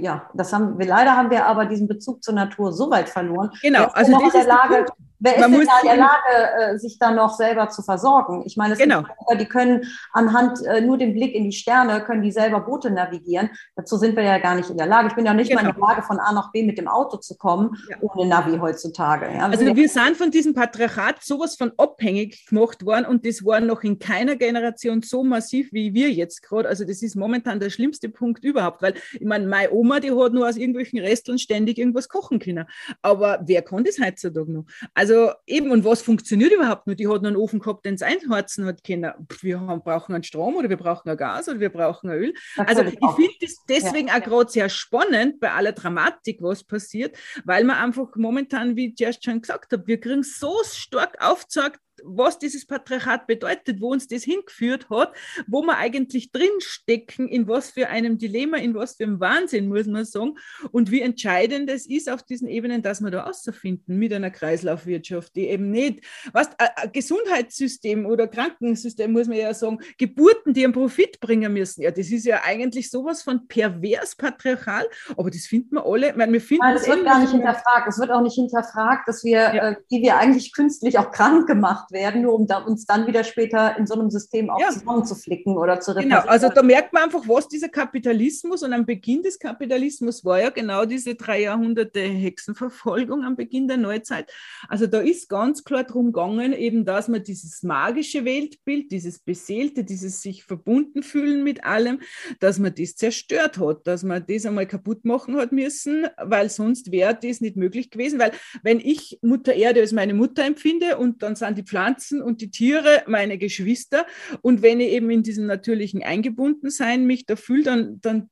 [0.00, 3.50] Ja, das haben wir, leider haben wir aber diesen Bezug zur Natur so weit verloren.
[3.62, 4.86] Genau, also das ist Lage,
[5.18, 8.42] Wer ist Man denn da in der Lage, äh, sich da noch selber zu versorgen?
[8.46, 9.04] Ich meine, genau.
[9.28, 12.90] Sind, die können anhand äh, nur dem Blick in die Sterne, können die selber Boote
[12.90, 13.50] navigieren.
[13.76, 15.08] Dazu sind wir ja gar nicht in der Lage.
[15.08, 15.62] Ich bin ja nicht genau.
[15.62, 15.88] mal in der genau.
[15.88, 17.96] Lage, von A nach B mit dem Auto zu kommen, ja.
[18.00, 19.26] ohne Navi heutzutage.
[19.32, 23.60] Ja, also wir sind von diesem Patriarchat sowas von abhängig gemacht worden und das war
[23.60, 26.68] noch in keiner Generation so massiv wie wir jetzt gerade.
[26.68, 30.32] Also das ist momentan der schlimmste Punkt überhaupt, weil ich meine, meine Oma, die hat
[30.32, 32.66] nur aus irgendwelchen Resteln ständig irgendwas kochen können.
[33.02, 34.64] Aber wer kann das heutzutage noch?
[34.94, 36.96] Also also eben, und was funktioniert überhaupt nur?
[36.96, 39.12] Die hat noch einen Ofen gehabt, den es einheizen hat können.
[39.40, 42.34] Wir haben, brauchen einen Strom oder wir brauchen ein Gas oder wir brauchen ein Öl.
[42.56, 44.16] Also ich finde das deswegen ja.
[44.16, 49.00] auch gerade sehr spannend bei aller Dramatik, was passiert, weil man einfach momentan, wie ich
[49.00, 54.06] erst schon gesagt habe, wir kriegen so stark aufgezeigt, was dieses Patriarchat bedeutet, wo uns
[54.06, 55.12] das hingeführt hat,
[55.46, 59.86] wo wir eigentlich drinstecken, in was für einem Dilemma, in was für einem Wahnsinn, muss
[59.86, 60.34] man sagen,
[60.70, 65.34] und wie entscheidend es ist auf diesen Ebenen, dass wir da auszufinden mit einer Kreislaufwirtschaft,
[65.36, 70.72] die eben nicht, was ein Gesundheitssystem oder Krankensystem, muss man ja sagen, Geburten, die einen
[70.72, 71.82] Profit bringen müssen.
[71.82, 74.86] Ja, das ist ja eigentlich sowas von pervers patriarchal,
[75.16, 76.10] aber das finden wir alle.
[76.10, 77.88] Ich meine, wir finden das wird gar nicht hinterfragt.
[77.88, 79.70] Es wird auch nicht hinterfragt, dass wir, ja.
[79.70, 83.06] äh, die wir eigentlich künstlich auch krank gemacht gemacht werden, nur um da, uns dann
[83.06, 84.68] wieder später in so einem System auch ja.
[84.70, 89.22] zusammenzuflicken oder zu Genau, also da merkt man einfach, was dieser Kapitalismus und am Beginn
[89.22, 94.30] des Kapitalismus war ja genau diese drei Jahrhunderte Hexenverfolgung am Beginn der Neuzeit.
[94.68, 99.84] Also da ist ganz klar darum gegangen, eben, dass man dieses magische Weltbild, dieses Beseelte,
[99.84, 102.00] dieses sich verbunden fühlen mit allem,
[102.40, 106.90] dass man das zerstört hat, dass man das einmal kaputt machen hat müssen, weil sonst
[106.92, 108.18] wäre das nicht möglich gewesen.
[108.18, 108.32] Weil
[108.62, 111.75] wenn ich Mutter Erde als meine Mutter empfinde und dann sind die Pflanzen
[112.22, 114.06] und die Tiere meine Geschwister.
[114.42, 118.30] Und wenn ich eben in diesem natürlichen Eingebundensein mich da fühle, dann, dann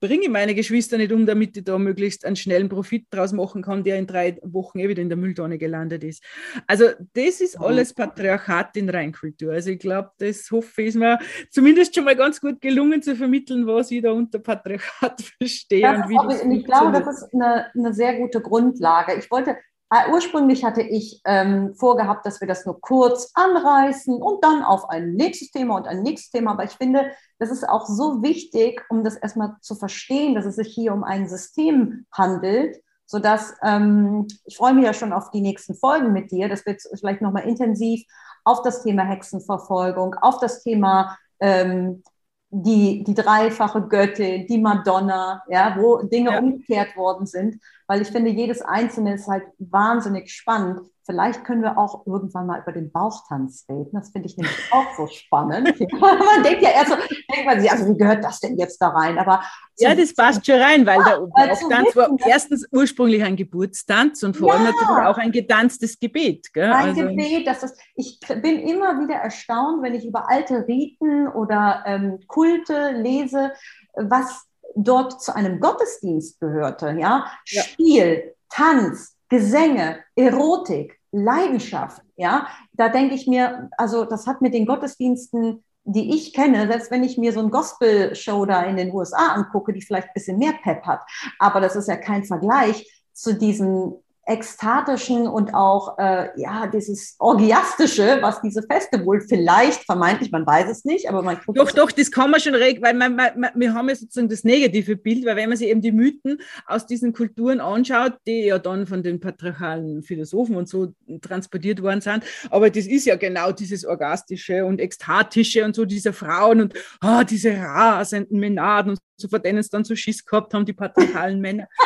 [0.00, 3.62] bringe ich meine Geschwister nicht um, damit ich da möglichst einen schnellen Profit draus machen
[3.62, 6.24] kann, der in drei Wochen eh wieder in der Mülltonne gelandet ist.
[6.66, 9.52] Also das ist alles Patriarchat in Reinkultur.
[9.52, 11.18] Also ich glaube, das hoffe ich, ist mir
[11.50, 15.82] zumindest schon mal ganz gut gelungen zu vermitteln, was ich da unter Patriarchat verstehe.
[15.82, 19.14] Das und wie das ich glaube, das ist eine, eine sehr gute Grundlage.
[19.18, 19.56] Ich wollte
[19.92, 24.88] Ah, ursprünglich hatte ich ähm, vorgehabt, dass wir das nur kurz anreißen und dann auf
[24.88, 26.52] ein nächstes Thema und ein nächstes Thema.
[26.52, 27.10] Aber ich finde,
[27.40, 31.02] das ist auch so wichtig, um das erstmal zu verstehen, dass es sich hier um
[31.02, 36.30] ein System handelt, sodass ähm, ich freue mich ja schon auf die nächsten Folgen mit
[36.30, 38.04] dir, dass wir vielleicht nochmal intensiv
[38.44, 42.04] auf das Thema Hexenverfolgung, auf das Thema ähm,
[42.50, 46.38] die, die dreifache Göttin, die Madonna, ja, wo Dinge ja.
[46.40, 50.80] umgekehrt worden sind, weil ich finde, jedes Einzelne ist halt wahnsinnig spannend.
[51.10, 53.90] Vielleicht können wir auch irgendwann mal über den Bauchtanz reden.
[53.92, 55.74] Das finde ich nämlich auch so spannend.
[56.00, 58.90] man denkt ja erst so, denkt man sich, also wie gehört das denn jetzt da
[58.90, 59.18] rein?
[59.18, 59.42] Aber
[59.80, 64.36] ja, das passt schon rein, weil ja, der Bauchtanz war erstens ursprünglich ein Geburtstanz und
[64.36, 64.70] vor allem ja.
[64.70, 66.52] natürlich auch ein getanztes Gebet.
[66.52, 66.70] Gell?
[66.70, 71.26] Ein also, Gebet, das ist, ich bin immer wieder erstaunt, wenn ich über alte Riten
[71.26, 73.50] oder ähm, Kulte lese,
[73.94, 74.46] was
[74.76, 76.96] dort zu einem Gottesdienst gehörte.
[77.00, 77.26] Ja?
[77.46, 77.62] ja.
[77.62, 84.66] Spiel, Tanz, Gesänge, Erotik, Leidenschaft, ja, da denke ich mir, also das hat mit den
[84.66, 89.32] Gottesdiensten, die ich kenne, selbst wenn ich mir so ein Gospel-Show da in den USA
[89.32, 91.02] angucke, die vielleicht ein bisschen mehr Pep hat,
[91.38, 93.94] aber das ist ja kein Vergleich zu diesen
[94.30, 100.70] ekstatischen und auch äh, ja dieses orgiastische, was diese Feste wohl vielleicht vermeintlich, man weiß
[100.70, 103.38] es nicht, aber man guckt doch doch, das kann man schon reg, weil man, man,
[103.38, 106.38] man, wir haben ja sozusagen das negative Bild, weil wenn man sich eben die Mythen
[106.66, 112.00] aus diesen Kulturen anschaut, die ja dann von den patriarchalen Philosophen und so transportiert worden
[112.00, 116.74] sind, aber das ist ja genau dieses orgastische und ekstatische und so diese Frauen und
[117.02, 120.72] oh, diese rasenden Menaden und so, vor denen es dann so Schiss gehabt haben, die
[120.72, 121.66] patriarchalen Männer.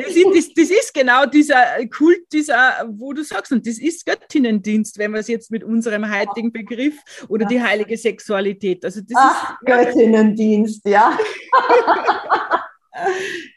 [0.07, 4.99] Das ist, das, ist, genau dieser Kult, dieser, wo du sagst, und das ist Göttinnendienst,
[4.99, 6.95] wenn wir es jetzt mit unserem heutigen Begriff
[7.29, 7.49] oder ja.
[7.49, 8.85] die heilige Sexualität.
[8.85, 11.19] Also das Ach, ist, Göttinnendienst, ja.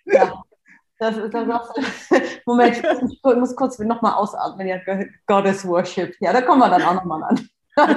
[0.06, 0.44] ja.
[0.98, 1.74] Das das auch
[2.46, 4.68] Moment, ich muss kurz nochmal ausatmen.
[4.68, 4.80] Ja,
[5.28, 6.14] Goddess Worship.
[6.20, 7.50] Ja, da kommen wir dann auch nochmal an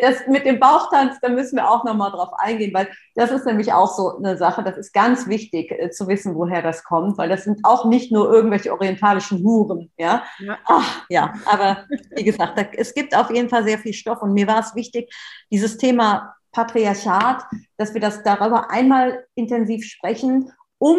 [0.00, 3.72] das mit dem Bauchtanz, da müssen wir auch nochmal drauf eingehen, weil das ist nämlich
[3.72, 7.28] auch so eine Sache, das ist ganz wichtig äh, zu wissen, woher das kommt, weil
[7.28, 10.24] das sind auch nicht nur irgendwelche orientalischen Huren, ja.
[10.38, 11.84] Ja, Ach, ja aber
[12.16, 14.74] wie gesagt, da, es gibt auf jeden Fall sehr viel Stoff und mir war es
[14.74, 15.12] wichtig,
[15.50, 17.44] dieses Thema Patriarchat,
[17.76, 20.96] dass wir das darüber einmal intensiv sprechen, um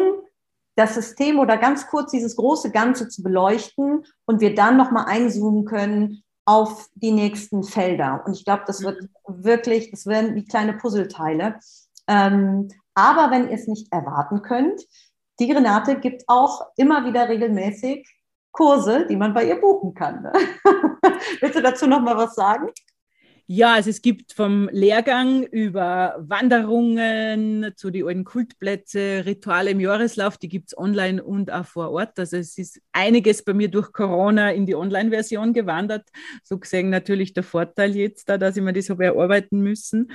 [0.75, 5.65] das System oder ganz kurz dieses große Ganze zu beleuchten und wir dann nochmal einzoomen
[5.65, 8.23] können auf die nächsten Felder.
[8.25, 9.43] Und ich glaube, das wird mhm.
[9.43, 11.59] wirklich, das werden wie kleine Puzzleteile.
[12.07, 14.81] Ähm, aber wenn ihr es nicht erwarten könnt,
[15.39, 18.07] die Renate gibt auch immer wieder regelmäßig
[18.51, 20.21] Kurse, die man bei ihr buchen kann.
[20.21, 20.31] Ne?
[21.41, 22.69] Willst du dazu noch mal was sagen?
[23.47, 30.39] Ja, also es gibt vom Lehrgang über Wanderungen zu den alten Kultplätze, Rituale im Jahreslauf,
[30.39, 32.17] die gibt es online und auch vor Ort.
[32.17, 36.09] Also es ist einiges bei mir durch Corona in die Online-Version gewandert.
[36.43, 40.09] So gesehen natürlich der Vorteil jetzt da, dass ich mir das habe erarbeiten müssen.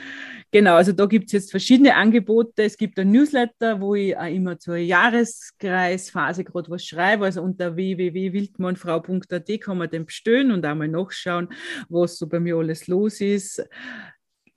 [0.51, 2.65] Genau, also da gibt es jetzt verschiedene Angebote.
[2.65, 7.27] Es gibt ein Newsletter, wo ich auch immer zur Jahreskreisphase gerade was schreibe.
[7.27, 11.47] Also unter www.wildmannfrau.at kann man den bestellen und einmal nachschauen,
[11.89, 13.65] was so bei mir alles los ist.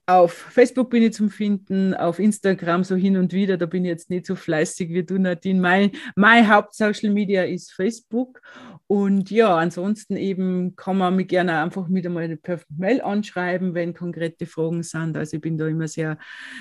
[0.06, 3.90] Auf Facebook bin ich zum Finden, auf Instagram so hin und wieder, da bin ich
[3.90, 5.62] jetzt nicht so fleißig wie du, Nadine.
[5.62, 8.42] Mein, mein Haupt-Social Media ist Facebook
[8.88, 13.94] und ja, ansonsten eben kann man mich gerne einfach mit einmal per Mail anschreiben, wenn
[13.94, 15.16] konkrete Fragen sind.
[15.16, 16.18] Also ich bin da immer sehr,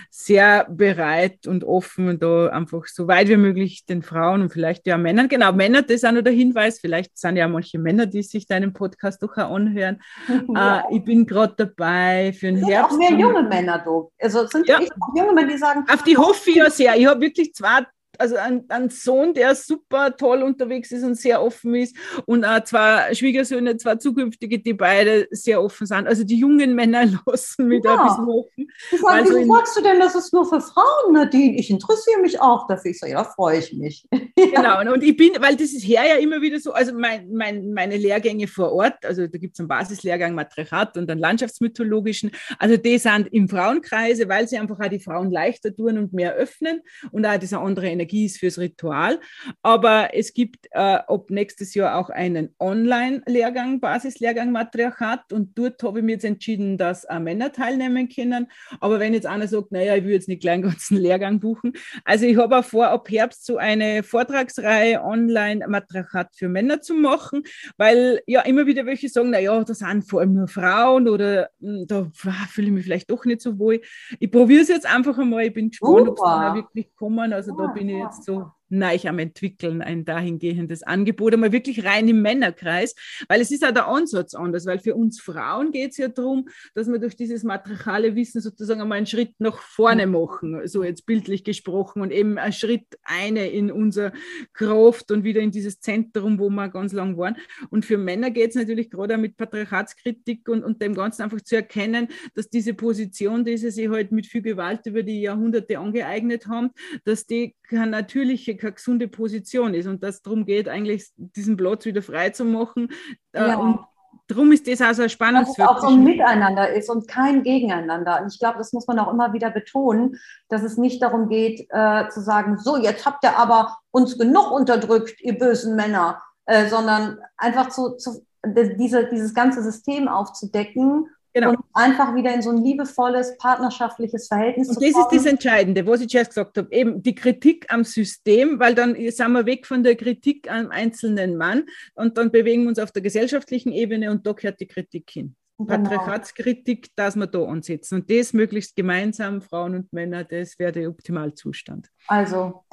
[0.09, 4.87] sehr bereit und offen und da einfach so weit wie möglich den Frauen und vielleicht
[4.87, 5.29] ja Männern.
[5.29, 6.79] Genau, Männer, das ist auch noch der Hinweis.
[6.79, 10.01] Vielleicht sind ja manche Männer, die sich deinen Podcast doch auch anhören.
[10.53, 10.81] Ja.
[10.81, 12.93] Äh, ich bin gerade dabei für den Herbst.
[12.93, 14.11] Auch mehr junge Männer, du.
[14.21, 14.79] Also sind ja.
[14.79, 15.85] auch junge Männer, die sagen.
[15.91, 16.97] Auf die hoffe ich ja sehr.
[16.97, 17.87] Ich habe wirklich zwei
[18.19, 21.97] also ein, ein, Sohn, der super toll unterwegs ist und sehr offen ist
[22.27, 26.07] und auch zwei Schwiegersöhne, zwei zukünftige, die beide sehr offen sind.
[26.07, 27.97] Also die jungen Männer lassen mich ja.
[27.97, 28.69] da ein bisschen offen.
[28.91, 31.57] Sagen, also wieso sagst du denn, das ist nur für Frauen, Nadine?
[31.59, 32.91] Ich interessiere mich auch dafür.
[32.91, 34.07] Ich sage, ja, freue ich mich.
[34.55, 37.73] Genau, und ich bin, weil das ist her ja immer wieder so, also mein, mein,
[37.73, 42.77] meine Lehrgänge vor Ort, also da gibt es einen Basislehrgang Matriarchat und einen landschaftsmythologischen, also
[42.77, 46.83] die sind im Frauenkreise, weil sie einfach auch die Frauen leichter tun und mehr öffnen
[47.13, 49.21] und auch diese andere Energie Energie ist fürs Ritual.
[49.63, 55.33] Aber es gibt äh, ab nächstes Jahr auch einen Online-Lehrgang, Basislehrgang Matriarchat.
[55.33, 58.49] Und dort habe ich mir jetzt entschieden, dass auch Männer teilnehmen können.
[58.81, 61.75] Aber wenn jetzt einer sagt, naja, ich will jetzt nicht gleich einen ganzen Lehrgang buchen.
[62.05, 66.95] Also ich habe auch vor, ab Herbst so eine Vortragsreihe online Matriarchat für Männer zu
[66.95, 67.45] machen,
[67.77, 71.87] weil ja immer wieder welche sagen, naja, das sind vor allem nur Frauen oder hm,
[71.87, 72.11] da
[72.51, 73.81] fühle ich mich vielleicht doch nicht so wohl.
[74.19, 75.47] Ich probiere es jetzt einfach einmal.
[75.47, 77.33] Ich bin gespannt, ob es dann auch wirklich kommen.
[77.33, 82.09] Also da bin ich jetzt so neu am entwickeln, ein dahingehendes Angebot, einmal wirklich rein
[82.09, 82.95] im Männerkreis,
[83.29, 86.49] weil es ist ja der Ansatz anders, weil für uns Frauen geht es ja darum,
[86.75, 91.05] dass wir durch dieses matriarchale Wissen sozusagen einmal einen Schritt nach vorne machen, so jetzt
[91.05, 94.13] bildlich gesprochen und eben einen Schritt eine in unser
[94.55, 97.37] Kraft und wieder in dieses Zentrum, wo wir ganz lang waren.
[97.69, 101.57] Und für Männer geht es natürlich gerade mit Patriarchatskritik und, und dem Ganzen einfach zu
[101.57, 106.47] erkennen, dass diese Position, die sie sich halt mit viel Gewalt über die Jahrhunderte angeeignet
[106.47, 106.71] haben,
[107.05, 111.57] dass die keine natürliche keine gesunde Position ist und dass es darum geht, eigentlich diesen
[111.57, 112.89] Platz wieder frei zu machen.
[113.33, 113.57] Äh, ja.
[113.57, 113.81] Und
[114.29, 115.69] darum ist das auch so ein Spannungsfeld.
[115.69, 118.21] Dass es auch so ein Miteinander ist und kein Gegeneinander.
[118.23, 120.19] Und ich glaube, das muss man auch immer wieder betonen,
[120.49, 124.51] dass es nicht darum geht, äh, zu sagen, so, jetzt habt ihr aber uns genug
[124.51, 131.51] unterdrückt, ihr bösen Männer, äh, sondern einfach zu, zu diese, dieses ganze System aufzudecken Genau.
[131.51, 134.95] Und einfach wieder in so ein liebevolles, partnerschaftliches Verhältnis und zu kommen.
[134.95, 138.59] Und das ist das Entscheidende, was ich zuerst gesagt habe, eben die Kritik am System,
[138.61, 141.65] weil dann sind wir weg von der Kritik am einzelnen Mann
[141.95, 145.35] und dann bewegen wir uns auf der gesellschaftlichen Ebene und da gehört die Kritik hin.
[145.59, 145.71] Genau.
[145.71, 150.89] Patriarchatskritik, dass wir da ansetzen und das möglichst gemeinsam, Frauen und Männer, das wäre der
[150.89, 151.89] Optimalzustand.
[152.09, 152.65] Also,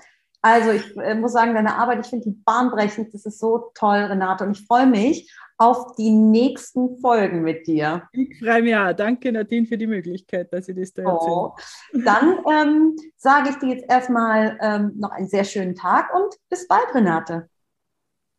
[0.41, 3.13] Also ich äh, muss sagen, deine Arbeit, ich finde die bahnbrechend.
[3.13, 4.45] Das ist so toll, Renate.
[4.45, 8.07] Und ich freue mich auf die nächsten Folgen mit dir.
[8.13, 8.93] Ich freue mich auch.
[8.93, 11.31] Danke, Nadine, für die Möglichkeit, dass ich das da erzähle.
[11.31, 11.55] Oh.
[11.93, 16.65] Dann ähm, sage ich dir jetzt erstmal ähm, noch einen sehr schönen Tag und bis
[16.65, 17.49] bald, Renate.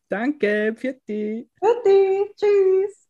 [0.09, 3.09] Danke, Pfiat Pfiat Tschüss.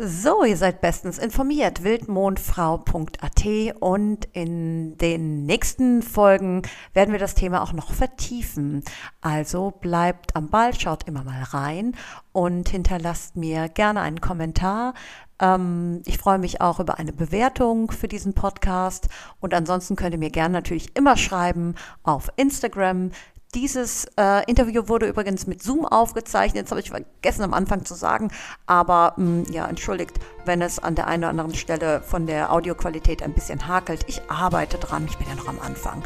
[0.00, 1.82] So, ihr seid bestens informiert.
[1.82, 3.44] Wildmondfrau.at
[3.80, 6.62] und in den nächsten Folgen
[6.94, 8.84] werden wir das Thema auch noch vertiefen.
[9.20, 11.96] Also bleibt am Ball, schaut immer mal rein
[12.30, 14.94] und hinterlasst mir gerne einen Kommentar.
[15.40, 19.08] Ähm, ich freue mich auch über eine Bewertung für diesen Podcast
[19.40, 23.10] und ansonsten könnt ihr mir gerne natürlich immer schreiben auf Instagram.
[23.54, 26.64] Dieses äh, Interview wurde übrigens mit Zoom aufgezeichnet.
[26.64, 28.30] Das habe ich vergessen am Anfang zu sagen.
[28.66, 32.52] Aber mh, mm, ja, entschuldigt, wenn es an der einen oder anderen Stelle von der
[32.52, 34.04] Audioqualität ein bisschen hakelt.
[34.06, 35.06] Ich arbeite dran.
[35.08, 36.02] Ich bin ja noch am Anfang.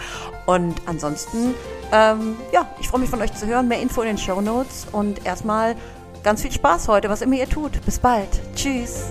[0.46, 1.54] Und ansonsten,
[1.90, 3.66] ähm, ja, ich freue mich von euch zu hören.
[3.66, 4.86] Mehr Info in den Show Notes.
[4.92, 5.74] Und erstmal
[6.22, 7.84] ganz viel Spaß heute, was immer ihr tut.
[7.84, 8.28] Bis bald.
[8.54, 9.06] Tschüss.